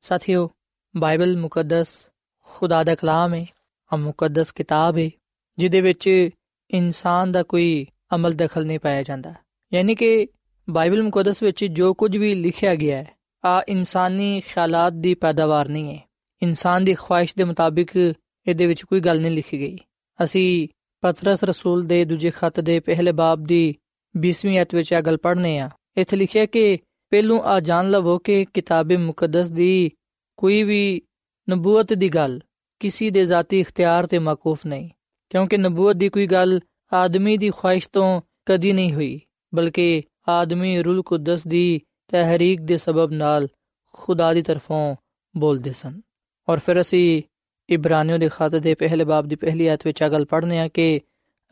[0.00, 0.50] ਸਾਥੀਓ,
[0.96, 2.06] ਬਾਈਬਲ ਮੁਕੱਦਸ
[2.38, 3.46] ਖੁਦਾ ਦਾ ਕਲਾਮ ਹੈ
[3.92, 5.10] ਆ ਮੁਕੱਦਸ ਕਿਤਾਬ ਹੈ
[5.58, 6.30] ਜਿਹਦੇ ਵਿੱਚ
[6.70, 9.34] ਇਨਸਾਨ ਦਾ ਕੋਈ ਅਮਲ ਦਖਲ ਨਹੀਂ ਪਾਇਆ ਜਾਂਦਾ।
[9.74, 10.28] ਯਾਨੀ ਕਿ
[10.70, 15.94] ਬਾਈਬਲ ਮੁਕੱਦਸ ਵਿੱਚ ਜੋ ਕੁਝ ਵੀ ਲਿਖਿਆ ਗਿਆ ਹੈ, ਆ ਇਨਸਾਨੀ ਖਿਆਲਾਤ ਦੀ ਪੈਦਾਵਾਰ ਨਹੀਂ
[15.94, 16.11] ਹੈ।
[16.42, 19.76] ਇਨਸਾਨ ਦੀ ਖੁਆਇਸ਼ ਦੇ ਮੁਤਾਬਿਕ ਇਹਦੇ ਵਿੱਚ ਕੋਈ ਗੱਲ ਨਹੀਂ ਲਿਖੀ ਗਈ।
[20.18, 20.68] ਅਸੀਂ
[21.02, 23.74] ਪਤਰਸ ਰਸੂਲ ਦੇ ਦੂਜੇ ਖੱਤ ਦੇ ਪਹਿਲੇ ਬਾਬ ਦੀ
[24.14, 26.78] 20ਵੀਂ ਅਧ ਵਿੱਚ ਇਹ ਗੱਲ ਪੜ੍ਹਨੇ ਆ। ਇੱਥੇ ਲਿਖਿਆ ਕਿ
[27.12, 29.90] ਪਹਿਲੋਂ ਆ ਜਾਣ ਲਵੋ ਕਿ ਕਿਤਾਬੇ ਮੁਕੱਦਸ ਦੀ
[30.36, 31.02] ਕੋਈ ਵੀ
[31.48, 32.40] ਨਬੂਵਤ ਦੀ ਗੱਲ
[32.80, 34.88] ਕਿਸੇ ਦੇ ਜ਼ਾਤੀ ਇਖਤਿਆਰ ਤੇ ਮਕੂਫ ਨਹੀਂ,
[35.30, 36.60] ਕਿਉਂਕਿ ਨਬੂਵਤ ਦੀ ਕੋਈ ਗੱਲ
[36.92, 39.20] ਆਦਮੀ ਦੀ ਖੁਆਇਸ਼ ਤੋਂ ਕਦੀ ਨਹੀਂ ਹੋਈ,
[39.54, 43.48] ਬਲਕਿ ਆਦਮੀ ਰੂਲ ਕੁਦਸ ਦੀ ਤਹਿਰੀਕ ਦੇ ਸਬਬ ਨਾਲ
[43.94, 44.96] ਖੁਦਾ ਦੀ ਤਰਫੋਂ
[45.34, 46.00] ਬੋਲਦੇ ਸਨ।
[46.48, 47.22] ਔਰ ਫਿਰ ਅਸੀਂ
[47.68, 51.00] ਇਬਰਾਨੀਓ ਦੇ ਖਾਤੇ ਦੇ ਪਹਿਲੇ ਬਾਬ ਦੀ ਪਹਿਲੀ ਆਇਤ ਵਿੱਚ ਆ ਗੱਲ ਪੜ੍ਹਨੇ ਆ ਕਿ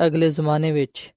[0.07, 1.12] ਅਗਲੇ ਜ਼ਮਾਨੇ ਵਿੱਚ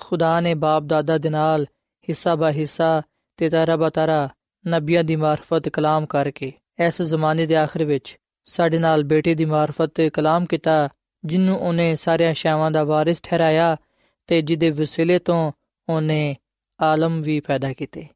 [0.00, 1.66] ਖੁਦਾ ਨੇ ਬਾਪ ਦਾਦਾ ਦੇ ਨਾਲ
[2.08, 3.02] ਹਿੱਸਾ ਬਾ ਹਿੱਸਾ
[3.36, 4.28] ਤੇ ਤਾਰਾ ਬਾ ਤਾਰਾ
[4.68, 6.52] ਨਬੀਆਂ ਦੀ ਮਾਰਫਤ ਕਲਾਮ ਕਰਕੇ
[6.86, 10.88] ਇਸ ਜ਼ਮਾਨੇ ਦੇ ਆਖਰ ਵਿੱਚ ਸਾਡੇ ਨਾਲ ਬੇਟੇ ਦੀ ਮਾਰਫਤ ਤੇ ਕਲਾਮ ਕੀਤਾ,
[11.24, 13.76] ਜਿਨੂੰ ਉਹਨੇ ਸਾਰਿਆਂ ਸ਼ੈਵਾਂ ਦਾ ਵਾਰਿਸ ਠਹਿਰਾਇਆ
[14.26, 15.52] ਤੇ ਜਿਹਦੇ ਵਸੀਲੇ ਤੋਂ
[15.88, 16.36] ਉਹਨੇ
[16.80, 18.06] ਆਲਮ ਵੀ ਪੈਦਾ ਕੀਤੇ।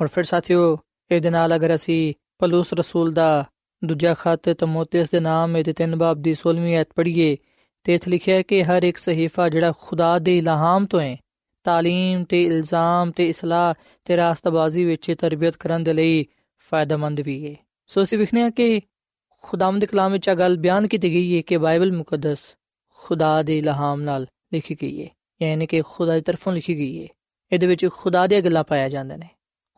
[0.00, 0.78] ਔਰ ਫਿਰ ਸਾਥੀਓ,
[1.10, 3.44] ਇਹਦੇ ਨਾਲ ਅਗਰ ਅਸੀਂ ਪਲੂਸ ਰਸੂਲ ਦਾ
[3.85, 7.35] ਦੂਜਾ ਖੱਤ ਤਮੋਥੀਸ ਦੇ ਨਾਮ ਇਹਦੇ ਤਿੰਨ ਬਾਬ ਦੀ 16ਵੀਂ ਐਤ ਪੜ੍ਹੀਏ
[7.85, 11.15] ਤੇ ਇਥੇ ਲਿਖਿਆ ਹੈ ਕਿ ਹਰ ਇੱਕ ਸਹੀਫਾ ਜਿਹੜਾ ਖੁਦਾ ਦੇ ਇਲਹਾਮ ਤੋਂ ਹੈ
[11.65, 13.73] تعلیم ਤੇ ਇਲਜ਼ਾਮ ਤੇ ਇਸਲਾਹ
[14.07, 16.23] ਤੇ ਰਾਸਤਬਾਜ਼ੀ ਵਿੱਚ ਤਰਬੀਅਤ ਕਰਨ ਦੇ ਲਈ
[16.71, 17.55] ਫਾਇਦੇਮੰਦ ਵੀ ਹੈ
[17.89, 18.81] ਸੋ ਅਸੀਂ ਵਿਖਨੇ ਆ ਕਿ
[19.43, 22.39] ਖੁਦਾਵੰਦ ਦੇ ਕਲਾਮ ਵਿੱਚ ਇਹ ਗੱਲ ਬਿਆਨ ਕੀਤੀ ਗਈ ਹੈ ਕਿ ਬਾਈਬਲ ਮੁਕੱਦਸ
[22.99, 25.09] ਖੁਦਾ ਦੇ ਇਲਹਾਮ ਨਾਲ ਲਿਖੀ ਗਈ ਹੈ
[25.41, 27.07] ਯਾਨੀ ਕਿ ਖੁਦਾ ਦੀ ਤਰਫੋਂ ਲਿਖੀ ਗਈ ਹੈ
[27.51, 29.27] ਇਹਦੇ ਵਿੱਚ ਖੁਦਾ ਦੀਆਂ ਗੱਲਾਂ ਪਾਇਆ ਜਾਂਦੇ ਨੇ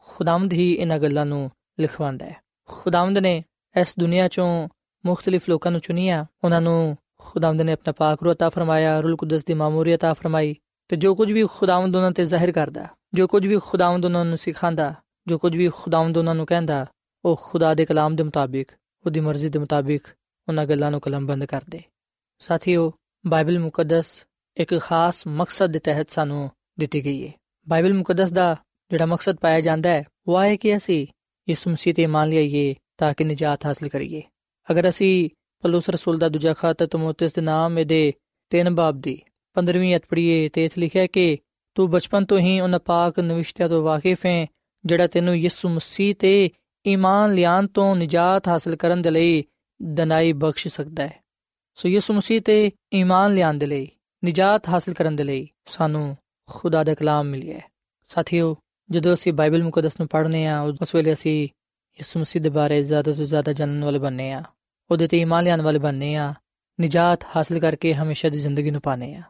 [0.08, 1.50] ਖੁਦਾਵੰਦ ਹੀ ਇਹਨਾਂ ਗੱਲਾਂ ਨੂੰ
[1.80, 2.36] ਲਿਖਵਾਉਂਦਾ ਹੈ
[2.70, 3.44] ਖੁਦਾਵੰਦ ਨੇ
[3.76, 4.68] ਇਸ ਦੁਨੀਆ ਚੋਂ
[5.06, 9.46] ਮੁxtਲਿਫ ਲੋਕਾਂ ਨੂੰ ਚੁਣਿਆ ਉਹਨਾਂ ਨੂੰ ਖੁਦਾਵੰਦ ਨੇ ਆਪਣਾ ਪਾਕ ਰੂਹ عطا ਫਰਮਾਇਆ ਰੂਲ ਕੁਦਸ
[9.46, 10.56] ਦੀ ਮਾਮੂਰੀਅਤ عطا ਫਰਮਾਈ
[10.90, 14.38] ਤੇ ਜੋ ਕੁਝ ਵੀ ਖੁਦਾਵੰਦ ਉਹਨਾਂ ਤੇ ਜ਼ਾਹਿਰ ਕਰਦਾ ਜੋ ਕੁਝ ਵੀ ਖੁਦਾਵੰਦ ਉਹਨਾਂ ਨੂੰ
[14.38, 14.94] ਸਿਖਾਉਂਦਾ
[15.28, 16.86] ਜੋ ਕੁਝ ਵੀ ਖੁਦਾਵੰਦ ਉਹਨਾਂ ਨੂੰ ਕਹਿੰਦਾ
[17.26, 18.72] ਉਹ ਖੁਦਾ ਦੇ ਕਲਾਮ ਦੇ ਮੁਤਾਬਿਕ
[19.06, 20.08] ਉਹਦੀ ਮਰਜ਼ੀ ਦੇ ਮੁਤਾਬਿਕ
[20.50, 21.82] ਉਹਨਾਂ ਗੱਲਾਂ ਨੂੰ ਕਲਮਬੰਦ ਕਰਦੇ
[22.40, 22.92] ਸਾਥੀਓ
[23.28, 24.26] ਬਾਈਬਲ ਮੁਕੱਦਸ
[24.58, 26.50] ਇੱਕ ਖਾਸ ਮਕਸਦ ਦੇ ਤਹਿਤ ਸਾਨੂੰ
[26.80, 27.34] ਦਿੱਤੀ ਗਈ ਹੈ
[27.68, 28.56] ਬਾਈਬਲ ਮੁਕੱਦਸ ਦਾ
[28.92, 31.08] ਜਿਹੜਾ ਮਕਸਦ ਪਾਇਆ ਜਾਂਦਾ ਹੈ ਉਹ ਹੈ ਕਿ ਅਸੀਂ
[31.50, 34.23] ਯਿਸੂ ਮਸੀਹ ਤੇ ਮੰਨ ਲਈਏ ਤਾਂ ਕਿ ਨਜਾਤ ਹਾਸਲ ਕਰੀਏ
[34.69, 35.29] ਅਗਰ ਅਸੀਂ
[35.65, 38.13] ਪਲੂਸ ਰਸੂਲ ਦਾ ਦੂਜਾ ਖਤ ਤਮੋਥਿਸ ਦੇ ਨਾਮ ਇਹਦੇ
[38.53, 39.21] ਤਿੰਨ ਬਾਬ ਦੀ
[39.57, 41.37] 15ਵੀਂ ਅਧ ਪੜ੍ਹੀਏ ਤੇ ਇਥੇ ਲਿਖਿਆ ਕਿ
[41.77, 44.47] ਤੂੰ ਬਚਪਨ ਤੋਂ ਹੀ ਉਹਨਾਂ ਪਾਕ ਨਵਿਸ਼ਤਿਆਂ ਤੋਂ ਵਾਕਿਫ ਹੈ
[44.85, 46.51] ਜਿਹੜਾ ਤੈਨੂੰ ਯਿਸੂ ਮਸੀਹ ਤੇ
[46.85, 49.43] ਈਮਾਨ ਲਿਆਨ ਤੋਂ ਨਜਾਤ ਹਾਸਲ ਕਰਨ ਦੇ ਲਈ
[49.81, 51.21] ਦਨਾਈ ਬਖਸ਼ ਸਕਦਾ ਹੈ
[51.79, 53.89] ਸੋ ਯਿਸੂ ਮਸੀਹ ਤੇ ਈਮਾਨ ਲਿਆਨ ਦੇ ਲਈ
[54.23, 56.17] ਨਜਾਤ ਹਾਸਲ ਕਰਨ ਦੇ ਲਈ ਸਾਨੂੰ
[56.49, 57.69] ਖੁਦਾ ਦਾ ਕਲਾਮ ਮਿਲਿਆ ਹੈ
[58.11, 58.55] ਸਾਥੀਓ
[58.91, 61.49] ਜਦੋਂ ਅਸੀਂ ਬਾਈਬਲ ਮੁਕੱਦਸ ਨੂੰ ਪੜ੍ਹਨੇ ਆ ਉਸ ਵੇਲੇ ਅਸੀਂ
[61.99, 64.43] ਯਿਸੂ ਮਸੀਹ ਦੇ ਬਾਰੇ ਜ਼ਿਆਦਾ ਤੋਂ ਜ਼ਿਆਦਾ ਜਾਣਨ ਵਾਲੇ ਬਣਨੇ ਆ।
[64.91, 66.35] ਉਹਦੇ ਤੇ ਈਮਾਨ ਲਿਆਉਣ ਵਾਲੇ ਬਣਨੇ ਆ।
[66.81, 69.23] ਨਜਾਤ ਹਾਸਲ ਕਰਕੇ ਹਮੇਸ਼ਾ ਦੀ ਜ਼ਿੰਦਗੀ ਨੂੰ ਪਾਣੇ ਆ।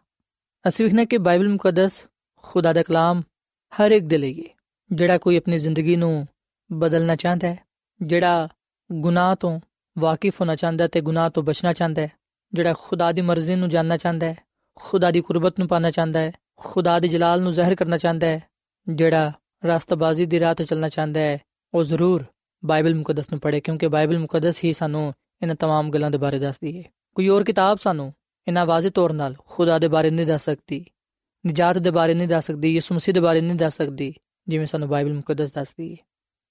[0.69, 3.23] ਅਸੀਂ ਵਿਖਣਾ ਕਿ ਬਾਈਬਲ ਮੁਕੱਦਸ, ਖੁਦਾ ਦਾ ਕਲਾਮ
[3.73, 4.45] ਹਰ ਇੱਕ ਦੇ ਲਈ
[4.93, 6.27] ਜਿਹੜਾ ਕੋਈ ਆਪਣੀ ਜ਼ਿੰਦਗੀ ਨੂੰ
[6.73, 7.59] ਬਦਲਣਾ ਚਾਹੁੰਦਾ ਹੈ,
[8.03, 8.49] ਜਿਹੜਾ
[8.93, 9.61] ਗੁਨਾਹ ਤੋਂ
[9.99, 12.11] ਵਾਕਿਫ ਹੋਣਾ ਚਾਹੁੰਦਾ ਹੈ ਤੇ ਗੁਨਾਹ ਤੋਂ ਬਚਣਾ ਚਾਹੁੰਦਾ ਹੈ,
[12.53, 14.37] ਜਿਹੜਾ ਖੁਦਾ ਦੀ ਮਰਜ਼ੀ ਨੂੰ ਜਾਨਣਾ ਚਾਹੁੰਦਾ ਹੈ,
[14.75, 18.43] ਖੁਦਾ ਦੀ ਕੁਰਬਤ ਨੂੰ ਪਾਣਾ ਚਾਹੁੰਦਾ ਹੈ, ਖੁਦਾ ਦੇ ਜਲਾਲ ਨੂੰ ਜ਼ਾਹਿਰ ਕਰਨਾ ਚਾਹੁੰਦਾ ਹੈ,
[18.89, 19.33] ਜਿਹੜਾ
[19.65, 21.39] ਰਸਤਬਾਜ਼ੀ ਦੀ ਰਾਹ ਤੇ ਚੱਲਣਾ ਚਾਹੁੰਦਾ ਹੈ,
[21.75, 22.25] ਉਹ ਜ਼ਰੂਰ
[22.64, 26.78] ਬਾਈਬਲ ਮੁਕੱਦਸ ਨੂੰ ਪੜ੍ਹੇ ਕਿਉਂਕਿ ਬਾਈਬਲ ਮੁਕੱਦਸ ਹੀ ਸਾਨੂੰ ਇਹਨਾਂ तमाम ਗੱਲਾਂ ਦੇ ਬਾਰੇ ਦੱਸਦੀ
[26.78, 26.84] ਹੈ
[27.16, 28.14] ਕੋਈ ਹੋਰ ਕਿਤਾਬ ਸਾਨੂੰ
[28.48, 30.86] ਇਹਨਾਂ ਵਾਜ਼ਿਹ ਤੌਰ ਨਾਲ ਖੁਦਾ ਦੇ ਬਾਰੇ ਨਹੀਂ ਦੱਸ ਸਕਦੀ
[31.46, 34.14] ਨਜਾਤ ਦੇ ਬਾਰੇ ਨਹੀਂ ਦੱਸ ਸਕਦੀ ਯਿਸੂ ਮਸੀਹ ਦੇ ਬਾਰੇ ਨਹੀਂ ਦੱਸ ਸਕਦੀ
[34.48, 35.98] ਜਿਵੇਂ ਸਾਨੂੰ ਬਾਈਬਲ ਮੁਕੱਦਸ ਦੱਸਦੀ ਹੈ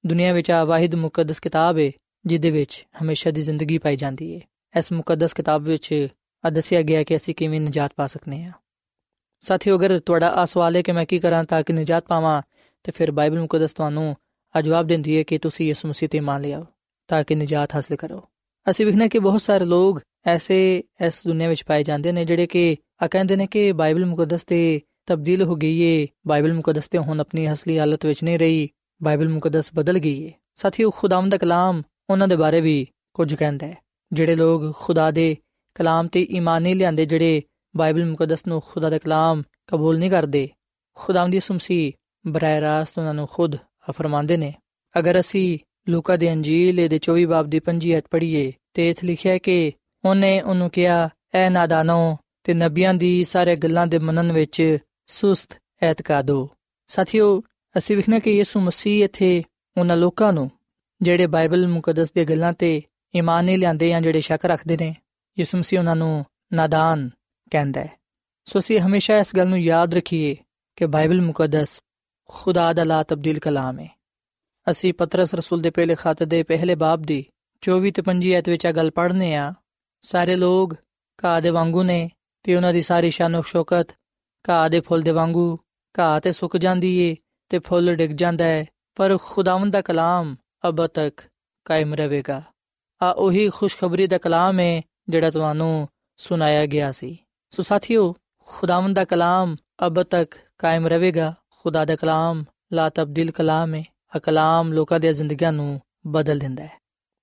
[0.04, 1.90] ਦੁਨੀਆ ਵਿੱਚ ਆ ਵਾਹਿਦ ਮੁਕੱਦਸ ਕਿਤਾਬ ਹੈ
[2.24, 4.40] ਜਿਹਦੇ ਵਿੱਚ ਹਮੇਸ਼ਾ ਦੀ ਜ਼ਿੰਦਗੀ ਪਾਈ ਜਾਂਦੀ ਹੈ
[4.74, 5.92] ਇਸ ਮੁਕੱਦਸ ਕਿਤਾਬ ਵਿੱਚ
[6.44, 8.52] ਆ ਦੱਸਿਆ ਗਿਆ ਕਿ ਅਸੀਂ ਕਿਵੇਂ ਨਜਾਤ ਪਾ ਸਕਨੇ ਆ
[9.44, 12.40] ਸਾਥੀਓ ਅਗਰ ਤੁਹਾਡਾ ਆ ਸਵਾਲ ਹੈ ਕਿ ਮੈਂ ਕੀ ਕਰਾਂ ਤਾਂ ਕਿ ਨਜਾਤ ਪਾਵਾਂ
[12.84, 14.14] ਤੇ ਫਿਰ ਬਾਈਬਲ ਮੁਕੱਦਸ ਤੁਹਾਨੂੰ
[14.57, 16.65] ਆ ਜਵਾਬ ਦਿੰਦੀ ਹੈ ਕਿ ਤੁਸੀਂ ਯਿਸੂ ਮਸੀਹ ਤੇ ਮੰਨ ਲਿਆਓ
[17.07, 18.23] ਤਾਂ ਕਿ ਨਜਾਤ ਹਾਸਲ ਕਰੋ।
[18.69, 22.77] ਅਸੀਂ ਵਿਖਣਾ ਕਿ ਬਹੁਤ ਸਾਰੇ ਲੋਕ ਐਸੇ ਇਸ ਦੁਨੀਆ ਵਿੱਚ ਪਾਏ ਜਾਂਦੇ ਨੇ ਜਿਹੜੇ ਕਿ
[23.03, 27.19] ਆ ਕਹਿੰਦੇ ਨੇ ਕਿ ਬਾਈਬਲ ਮੁਕੱਦਸ ਤੇ ਤਬਦੀਲ ਹੋ ਗਈ ਏ, ਬਾਈਬਲ ਮੁਕੱਦਸ ਤੇ ਹੁਣ
[27.19, 28.69] ਆਪਣੀ ਅਸਲੀ ਹਾਲਤ ਵਿੱਚ ਨਹੀਂ ਰਹੀ,
[29.03, 33.67] ਬਾਈਬਲ ਮੁਕੱਦਸ ਬਦਲ ਗਈ ਏ। ਸਾਥੀਓ, ਖੁਦਾਵੰਦ ਦਾ ਕਲਾਮ ਉਹਨਾਂ ਦੇ ਬਾਰੇ ਵੀ ਕੁਝ ਕਹਿੰਦਾ
[33.67, 33.77] ਹੈ।
[34.13, 35.37] ਜਿਹੜੇ ਲੋਕ ਖੁਦਾ ਦੇ
[35.75, 37.41] ਕਲਾਮ ਤੇ ਈਮਾਨ ਨਹੀਂ ਲਿਆਂਦੇ, ਜਿਹੜੇ
[37.77, 40.49] ਬਾਈਬਲ ਮੁਕੱਦਸ ਨੂੰ ਖੁਦਾ ਦਾ ਕਲਾਮ ਕਬੂਲ ਨਹੀਂ ਕਰਦੇ,
[40.95, 41.93] ਖੁਦਾਵੰਦ ਦੀ ਸੁਮਸੀ
[42.27, 43.55] ਬਰਾਏ ਰਾਸਤ ਉਹਨਾਂ ਨੂੰ ਖੁਦ
[43.91, 44.53] ਫਰਮਾਉਂਦੇ ਨੇ,
[44.99, 49.33] ਅਗਰ ਅਸੀਂ ਲੂਕਾ ਦੇ ਅੰਜੀਲ ਦੇ 24 ਬਾਬ ਦੀ 5 ਅਧ ਪੜ੍ਹੀਏ ਤੇ ਇਥੇ ਲਿਖਿਆ
[49.33, 49.71] ਹੈ ਕਿ
[50.05, 56.49] ਉਹਨੇ ਉਹਨੂੰ ਕਿਹਾ, ਐ ਨਾਦਾਨੋ, ਤੇ ਨਬੀਆਂ ਦੀ ਸਾਰੇ ਗੱਲਾਂ ਦੇ ਮੰਨਣ ਵਿੱਚ ਸੁਸਤ ਐਤਕਾਦੋ
[56.87, 57.43] ਸਾਥੀਓ,
[57.77, 59.43] ਅਸੀਂ ਵਿਖਣਾ ਕਿ ਯਿਸੂ ਮਸੀਹ ਇੱਥੇ
[59.77, 60.51] ਉਹਨਾਂ ਲੋਕਾਂ ਨੂੰ
[61.01, 62.81] ਜਿਹੜੇ ਬਾਈਬਲ ਮੁਕੱਦਸ ਦੀਆਂ ਗੱਲਾਂ ਤੇ
[63.15, 64.95] ਈਮਾਨ ਨਹੀਂ ਲਿਆਂਦੇ ਜਾਂ ਜਿਹੜੇ ਸ਼ੱਕ ਰੱਖਦੇ ਨੇ,
[65.39, 67.09] ਯਿਸੂ ਮਸੀਹ ਉਹਨਾਂ ਨੂੰ ਨਾਦਾਨ
[67.51, 67.99] ਕਹਿੰਦਾ ਹੈ।
[68.45, 70.35] ਸੋ ਅਸੀਂ ਹਮੇਸ਼ਾ ਇਸ ਗੱਲ ਨੂੰ ਯਾਦ ਰੱਖੀਏ
[70.75, 71.83] ਕਿ ਬਾਈਬਲ ਮੁਕੱਦਸ
[72.29, 73.99] ਖੁਦਾ ਦਾ ਲਾ ਤਬਦੀਲ ਕਲਾਮ ਹੈ
[74.71, 77.25] ਅਸੀਂ ਪਤਰਸ ਰਸੂਲ ਦੇ ਪਹਿਲੇ ਖਾਤੇ ਦੇ ਪਹਿਲੇ ਬਾਬ ਦੀ
[77.63, 79.53] 24 ਤੇ 25 ਐਤ ਵਿੱਚ ਆ ਗੱਲ ਪੜ੍ਹਨੇ ਆ,
[80.01, 80.75] ਸਾਰੇ ਲੋਕ
[81.25, 82.09] ਘਾਹ ਦੇ ਵਾਂਗੂ ਨੇ
[82.43, 83.87] ਤੇ ਉਹਨਾਂ ਦੀ ਸਾਰੀ ਸ਼ਾਨੋ ਸ਼ੌਕਤ
[84.49, 85.59] ਘਾਹ ਦੇ ਫੁੱਲ ਦੇ ਵਾਂਗੂ,
[85.99, 87.15] ਘਾਹ ਤੇ ਸੁੱਕ ਜਾਂਦੀ ਏ
[87.49, 90.35] ਤੇ ਫੁੱਲ ਡਿੱਗ ਜਾਂਦਾ ਹੈ ਪਰ ਖੁਦਾਵੰਦ ਦਾ ਕਲਾਮ
[90.67, 91.21] ਅਬ ਤੱਕ
[91.65, 92.41] ਕਾਇਮ ਰਹੇਗਾ।
[93.01, 95.87] ਆ ਉਹੀ ਖੁਸ਼ਖਬਰੀ ਦਾ ਕਲਾਮ ਹੈ ਜਿਹੜਾ ਤੁਹਾਨੂੰ
[96.17, 97.17] ਸੁਣਾਇਆ ਗਿਆ ਸੀ।
[97.49, 101.33] ਸੋ ਸਾਥੀਓ, ਖੁਦਾਵੰਦ ਦਾ ਕਲਾਮ ਅਬ ਤੱਕ ਕਾਇਮ ਰਹੇਗਾ।
[101.67, 103.83] ਖੁਦਾ ਦਾ ਕਲਾਮ ਲਾ ਤਬਦੀਲ ਕਲਾਮ ਹੈ
[104.15, 106.71] ਆ ਕਲਾਮ ਲੋਕਾਂ ਦੀਆਂ ਜ਼ਿੰਦਗੀਆਂ ਨੂੰ ਬਦਲ ਦਿੰਦਾ ਹੈ।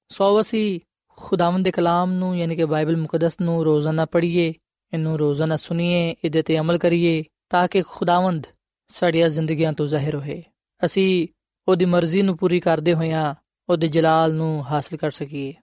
[0.09, 4.55] ਸੋ ਅਸੀਂ ਖੁਦਾਵੰਦ ਦੇ ਕਲਾਮ ਨੂੰ, ਯਾਨੀ ਕਿ ਬਾਈਬਲ ਮੁਕੱਦਸ ਨੂੰ ਰੋਜ਼ਾਨਾ ਪੜ੍ਹੀਏ,
[4.93, 8.47] ਇਹਨੂੰ ਰੋਜ਼ਾਨਾ ਸੁਣੀਏ, ਇਹਦੇ ਤੇ ਅਮਲ ਕਰੀਏ, ਤਾਂ ਕਿ ਖੁਦਾਵੰਦ
[8.89, 10.43] ਸਾਡੀਆਂ ਜ਼ਿੰਦਗੀਆਂ ਤੋਂ ਜ਼ਾਹਿਰ ਹੋਏ।
[10.85, 11.29] ਅਸੀਂ
[11.69, 13.35] ਉਹਦੀ ਮਰਜ਼ੀ ਨੂੰ ਪੂਰੀ ਕਰਦੇ ਹੋਇਆਂ
[13.69, 15.55] ਉਹਦੇ ਜਲਾਲ ਨੂੰ ਹਾਸਲ ਕਰ ਸਕੀਏ।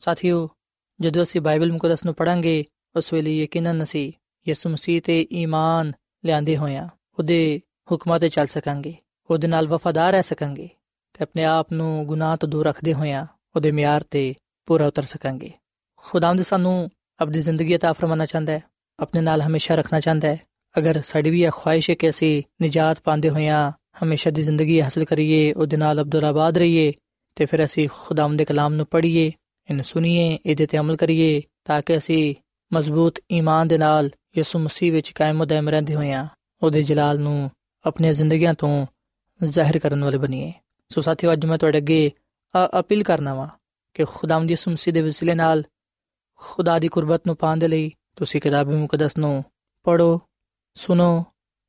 [0.00, 0.48] ਸਾਥੀਓ,
[1.00, 2.64] ਜਦੋਂ ਅਸੀਂ ਬਾਈਬਲ ਮੁਕੱਦਸ ਨੂੰ ਪੜਾਂਗੇ
[2.96, 4.12] ਉਸ ਵੇਲੇ ਯਕੀਨਨ ਅਸੀਂ
[4.48, 5.92] ਯਿਸੂ ਮਸੀਹ ਤੇ ਈਮਾਨ
[6.24, 7.60] ਲਿਆਂਦੇ ਹੋਇਆਂ, ਉਹਦੇ
[7.92, 8.94] ਹੁਕਮਾਂ ਤੇ ਚੱਲ ਸਕਾਂਗੇ,
[9.30, 10.68] ਉਹਦੇ ਨਾਲ ਵਫادار ਰਹਿ ਸਕਾਂਗੇ
[11.14, 13.26] ਤੇ ਆਪਣੇ ਆਪ ਨੂੰ ਗੁਨਾਹ ਤੋਂ ਦੂਰ ਰੱਖਦੇ ਹੋਇਆਂ
[13.56, 14.34] ਉਹਦੇ ਮਿਆਰ ਤੇ
[14.66, 15.50] ਪੂਰਾ ਉਤਰ ਸਕਾਂਗੇ।
[15.96, 18.62] ਖੁਦਾਵੰਦ ਸਾਨੂੰ ਆਪਣੀ ਜ਼ਿੰਦਗੀ عطا ਫਰਮਾਨਾ ਚਾਹੁੰਦਾ ਹੈ,
[18.98, 20.40] ਆਪਣੇ ਨਾਲ ਹਮੇਸ਼ਾ ਰੱਖਣਾ ਚਾਹੁੰਦਾ ਹੈ।
[20.78, 25.04] ਅਗਰ ਸਾਡੀ ਵੀ ਇਹ ਖੁਆਇਸ਼ ਹੈ ਕਿ ਅਸੀਂ ਨਜਾਤ ਪਾਉਂਦੇ ਹੋਇਆਂ ਹਮੇਸ਼ਾ ਦੀ ਜ਼ਿੰਦਗੀ ਹਾਸਲ
[25.04, 26.92] ਕਰੀਏ, ਉਹਦੇ ਨਾਲ ਅਬਦੁਲਾਬਾਦ ਰਹੀਏ
[27.34, 29.32] ਤੇ ਫਿਰ ਅਸੀਂ ਖੁਦਾਵੰਦ ਦੇ ਕਲਾਮ ਨੂੰ ਪੜ੍ਹੀਏ,
[29.70, 32.34] ਇਹਨੂੰ ਸੁਣੀਏ, ਇਹਦੇ ਤੇ ਅਮਲ ਕਰੀਏ ਤਾਂ ਕਿ ਅਸੀਂ
[32.72, 36.26] ਮਜ਼ਬੂਤ ਈਮਾਨ ਦੇ ਨਾਲ ਯਿਸੂ ਮਸੀਹ ਵਿੱਚ ਕਾਇਮ ਦائم ਰਹਿੰਦੇ ਹੋਇਆਂ
[36.62, 37.50] ਉਹਦੇ ਜਲਾਲ ਨੂੰ
[37.84, 38.86] ਆਪਣੀਆਂ ਜ਼ਿੰਦਗੀਆਂ ਤੋਂ
[39.44, 40.52] ਜ਼ਾਹਿਰ ਕਰਨ ਵਾਲੇ ਬਣੀਏ।
[40.88, 42.10] ਸੋ ਸਾਥੀਓ, ਅੱਜ ਮੈਂ ਤੁਹਾਡੇ ਅੱਗੇ
[42.80, 43.48] ਅਪੀਲ ਕਰਨਾ ਵਾ
[43.94, 45.64] ਕਿ ਖੁਦਾਵੰਦ ਯਿਸੂ ਮਸੀਹ ਦੇ ਵਸਿਲੇ ਨਾਲ
[46.36, 49.44] ਖੁਦਾ ਦੀ ਕੁਰਬਤ ਨੂੰ ਪਾਉਣ ਦੇ ਲਈ ਤੁਸੀਂ ਕਿਤਾਬ ਮੁਕੱਦਸ ਨੂੰ
[49.82, 50.20] ਪੜੋ
[50.74, 51.24] ਸੁਣੋ,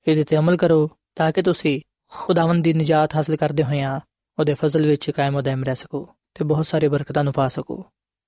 [0.08, 4.00] ਇਹਦੇ ਤੇ ਅਮਲ ਕਰੋ, ਤਾਂ ਕਿ ਤੁਸੀਂ ਖੁਦਾਵੰਦ ਦੀ ਨਜਾਤ ਹਾਸਲ ਕਰਦੇ ਹੋਇਆਂ
[4.40, 7.86] ਉਹਦੇ ਫਜ਼ਲ ਵਿੱਚ ਕਾਇਮ ਉਦਮ ਰਹਿ ਸਕੋ ਤੇ ਬਹੁਤ ਸਾਰੇ ਬਰਕਤਾਂ ਨੂੰ ਪਾ ਸਕੋ।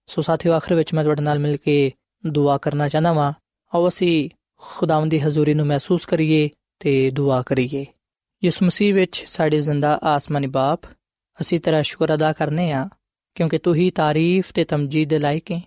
[0.08, 1.91] ਸੋ ਸਾਥੀਓ, ਆਖਰ ਵਿੱਚ ਮੈਂ ਤੁਹਾਡੇ ਨਾਲ ਮਿਲ ਕੇ
[2.28, 3.34] ਦੁਆ ਕਰਨਾ ਚਾਹਨਾ ਵਾਂ।
[3.76, 7.85] ਆਓ ਅਸੀਂ ਖੁਦਾਵੰਦ ਦੀ ਹਜ਼ੂਰੀ ਨੂੰ ਮਹਿਸੂਸ ਕਰੀਏ ਤੇ ਦੁਆ ਕਰੀਏ।
[8.43, 10.85] ਯਿਸੂ ਮਸੀਹ ਵਿੱਚ ਸਾਡੇ ਜ਼ਿੰਦਾ ਆਸਮਾਨੀ ਬਾਪ,
[11.41, 12.89] ਅਸੀਂ ਤੇਰਾ ਸ਼ੁਕਰ ਅਦਾ ਕਰਨੇ ਆ,
[13.35, 15.61] ਕਿਉਂਕਿ ਤੂੰ ਹੀ ਤਾਰੀਫ ਤੇ ਤਮਜੀਦ ਦੇ ਲਾਇਕ ਹੈ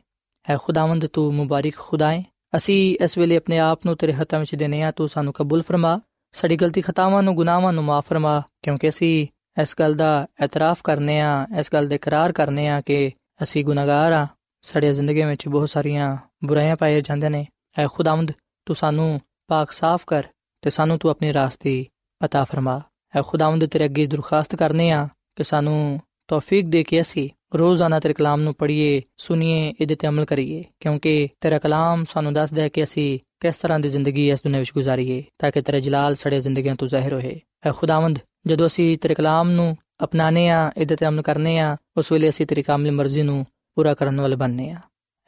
[0.51, 2.25] ਹੈ ਖੁਦਾਵੰਦ, ਤੂੰ ਮੁਬਾਰਕ ਖੁਦਾ ਹੈ
[2.57, 6.01] ਅਸੀਂ ਇਸ ਵੇਲੇ ਆਪਣੇ ਆਪ ਨੂੰ ਤੇਰੇ ਹੱਥਾਂ ਵਿੱਚ ਦੇਨੇ ਆ, ਤੂੰ ਸਾਨੂੰ ਕਬੂਲ ਫਰਮਾ,
[6.33, 9.27] ਸਾਡੀ ਗਲਤੀ ਖਤਾਵਾਂ ਨੂੰ, ਗੁਨਾਹਾਂ ਨੂੰ ਮਾਫ ਫਰਮਾ, ਕਿਉਂਕਿ ਅਸੀਂ
[9.63, 14.13] ਇਸ ਗੱਲ ਦਾ ਇਤਰਾਫ ਕਰਨੇ ਆ, ਇਸ ਗੱਲ ਦਾ ਇਕਰਾਰ ਕਰਨੇ ਆ ਕਿ ਅਸੀਂ ਗੁਨਾਹਗਾਰ
[14.13, 14.27] ਆ।
[14.63, 17.47] ਸਾਡੀ ਜ਼ਿੰਦਗੀ ਵਿੱਚ ਬਹੁਤ ਸਾਰੀਆਂ ਬੁਰਾਈਆਂ ਪਾਏ ਜਾਂਦੇ ਨੇ।
[17.79, 18.33] ਐ ਖੁਦਾਵੰਦ,
[18.67, 20.23] ਤੂੰ ਸਾਨੂੰ ਪਾਕ ਸਾਫ਼ ਕਰ
[20.64, 21.86] ਤੇ ਸਾਨੂੰ ਤੂੰ ਆਪਣੀ ਰਾਸਤੇ
[22.22, 22.82] عطا ਫਰਮਾ
[23.14, 28.14] ਐ ਖੁਦਾਵੰਦ ਤੇਰੇ ਅੱਗੇ ਦਰਖਾਸਤ ਕਰਨੇ ਆ ਕਿ ਸਾਨੂੰ ਤੌਫੀਕ ਦੇ ਕੇ ਅਸੀਂ ਰੋਜ਼ਾਨਾ ਤੇਰੇ
[28.14, 32.84] ਕਲਾਮ ਨੂੰ ਪੜ੍ਹੀਏ ਸੁਣੀਏ ਇਹਦੇ ਤੇ ਅਮਲ ਕਰੀਏ ਕਿਉਂਕਿ ਤੇਰਾ ਕਲਾਮ ਸਾਨੂੰ ਦੱਸਦਾ ਹੈ ਕਿ
[32.84, 36.76] ਅਸੀਂ ਕਿਸ ਤਰ੍ਹਾਂ ਦੀ ਜ਼ਿੰਦਗੀ ਇਸ ਦੁਨੀਆਂ ਵਿੱਚ ਗੁਜ਼ਾਰੀਏ ਤਾਂ ਕਿ ਤੇਰਾ ਜਲਾਲ ਸਾਡੇ ਜ਼ਿੰਦਗੀਆਂ
[36.76, 41.22] ਤੋਂ ਜ਼ਾਹਿਰ ਹੋਏ ਐ ਖੁਦਾਵੰਦ ਜਦੋਂ ਅਸੀਂ ਤੇਰੇ ਕਲਾਮ ਨੂੰ ਅਪਣਾਣੇ ਆ ਇਹਦੇ ਤੇ ਅਮਲ
[41.22, 43.46] ਕਰਨੇ ਆ ਉਸ ਵੇਲੇ ਅਸੀਂ ਤੇਰੀ ਕਾਮਿਲ ਮਰਜ਼ੀ ਨੂੰ
[43.78, 44.80] ਪੂਰਾ ਕਰਨ ਵਾਲੇ ਬਣਨੇ ਆ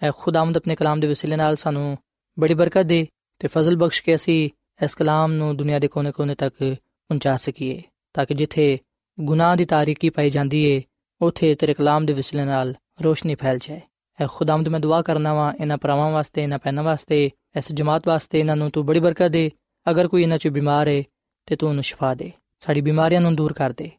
[0.02, 1.98] ਐ ਖੁਦਾਵੰਦ ਆਪਣੇ ਕਲਾਮ ਦੇ ਵਸੀਲੇ ਨਾਲ ਸਾਨੂੰ
[2.38, 3.06] ਬੜੀ ਬਰਕਤ ਦੇ
[3.42, 4.50] ਤੇ ਫਜ਼ਲ ਬਖਸ਼ ਕੇ ਅਸੀਂ
[4.83, 6.55] ਇਸ ਕਲਾਮ ਨੂੰ ਦੁਨੀਆ ਦੇ ਕੋਨੇ-ਕੋਨੇ ਤੱਕ
[7.09, 7.83] ਪਹੁੰਚਾ ਸਕੀਏ,
[8.15, 8.79] ਤਾਂ ਕਿ ਜਿੱਥੇ
[9.21, 10.83] ਗੁਨਾਹ ਦੀ ਤਾਰੀਕੀ ਪਾਈ ਜਾਂਦੀ ਏ,
[11.21, 13.81] ਉਥੇ ਤੇਰੇ ਕਲਾਮ ਦੇ ਵਸੀਲੇ ਨਾਲ ਰੋਸ਼ਨੀ ਫੈਲ ਜਾਏ।
[14.21, 18.41] ਐ ਖੁਦਾਵੰਦ ਮੈਂ ਦੁਆ ਕਰਨਾ ਵਾਂ ਇਹਨਾਂ ਪਰਾਵਾਂ ਵਾਸਤੇ, ਇਹਨਾਂ ਪੈਨਾਂ ਵਾਸਤੇ, ਇਸ ਜਮਾਤ ਵਾਸਤੇ,
[18.41, 19.51] ਇਹਨਾਂ ਨੂੰ ਤੂੰ ਬੜੀ ਬਰਕਤ ਦੇ।
[19.91, 21.05] ਅਗਰ ਕੋਈ ਇਹਨਾਂ 'ਚ ਬਿਮਾਰ ਏ,
[21.47, 23.91] ਤੇ ਤੂੰ ਉਹਨੂੰ ਸ਼ਿਫਾ ਦੇ। ਸਾਡੀ ਬਿਮਾਰੀਆਂ ਨੂੰ ਦੂਰ ਕਰ ਦੇ।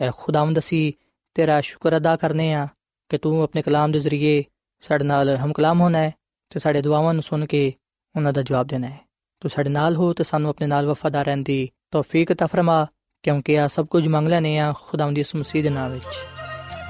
[0.00, 0.92] ਐ ਖੁਦਾਵੰਦ ਅਸੀਂ
[1.34, 2.68] ਤੇਰਾ ਸ਼ੁਕਰ ਅਦਾ ਕਰਨੇ ਆ
[3.08, 4.44] ਕਿ ਤੂੰ ਆਪਣੇ ਕਲਾਮ ਦੇ ਜ਼ਰੀਏ
[4.80, 6.14] ਸਾਡੇ ਨਾਲ ਹਮ ਕਲਾਮ ਹੋਣਾ ਹੈ
[6.50, 7.74] ਤੇ ਸਾਡੇ ਦੁਆਵਾਂ ਨੂੰ ਸੁਣ ਕੇ
[8.16, 9.07] ਉਹਨਾਂ ਦਾ ਜਵਾਬ ਦੇਣਾ ਹੈ
[9.40, 12.86] ਤੂੰ ਸਾਡੇ ਨਾਲ ਹੋ ਤੇ ਸਾਨੂੰ ਆਪਣੇ ਨਾਲ ਵਫਾਦਾਰ ਰਹਿਣ ਦੀ ਤੌਫੀਕ ਤਾ ਫਰਮਾ,
[13.22, 16.04] ਕਿਉਂਕਿ ਆ ਸਭ ਕੁਝ ਮੰਗ ਲੈਨੇ ਆ ਖੁਦਾਵੰਦ ਦੀ ਮਸੀਹ ਦੇ ਨਾਮ ਵਿੱਚ।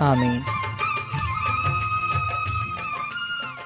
[0.03, 0.43] ਆਮੀਨ।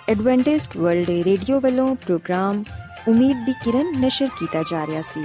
[0.08, 2.64] ਐਡਵੈਂਟਿਸਟ ਵਰਲਡ ਰੇਡੀਓ ਵੱਲੋਂ ਪ੍ਰੋਗਰਾਮ
[3.08, 5.24] ਉਮੀਦ ਦੀ ਕਿਰਨ ਨਿਸ਼ਰ ਕੀਤਾ ਜਾ ਰਿਹਾ ਸੀ।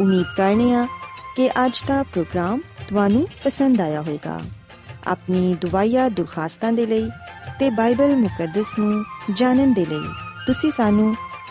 [0.00, 0.86] ਉਮੀਦ ਕਰਨੇ ਆ
[1.36, 4.40] ਕਿ ਅੱਜ ਦਾ ਪ੍ਰੋਗਰਾਮ ਤੁਹਾਨੂੰ ਪਸੰਦ ਆਇਆ ਹੋਵੇਗਾ।
[5.06, 7.10] ਆਪਣੀ ਦੁਆਇਆ ਦੁਰਖਾਸਤਾਂ ਦੇ ਲਈ
[7.58, 10.08] ਤੇ ਬਾਈਬਲ ਮੁਕੱਦਸ ਨੂੰ ਜਾਣਨ ਦੇ ਲਈ
[10.46, 11.16] ਤੁਸੀਂ ਸਾਨੂੰ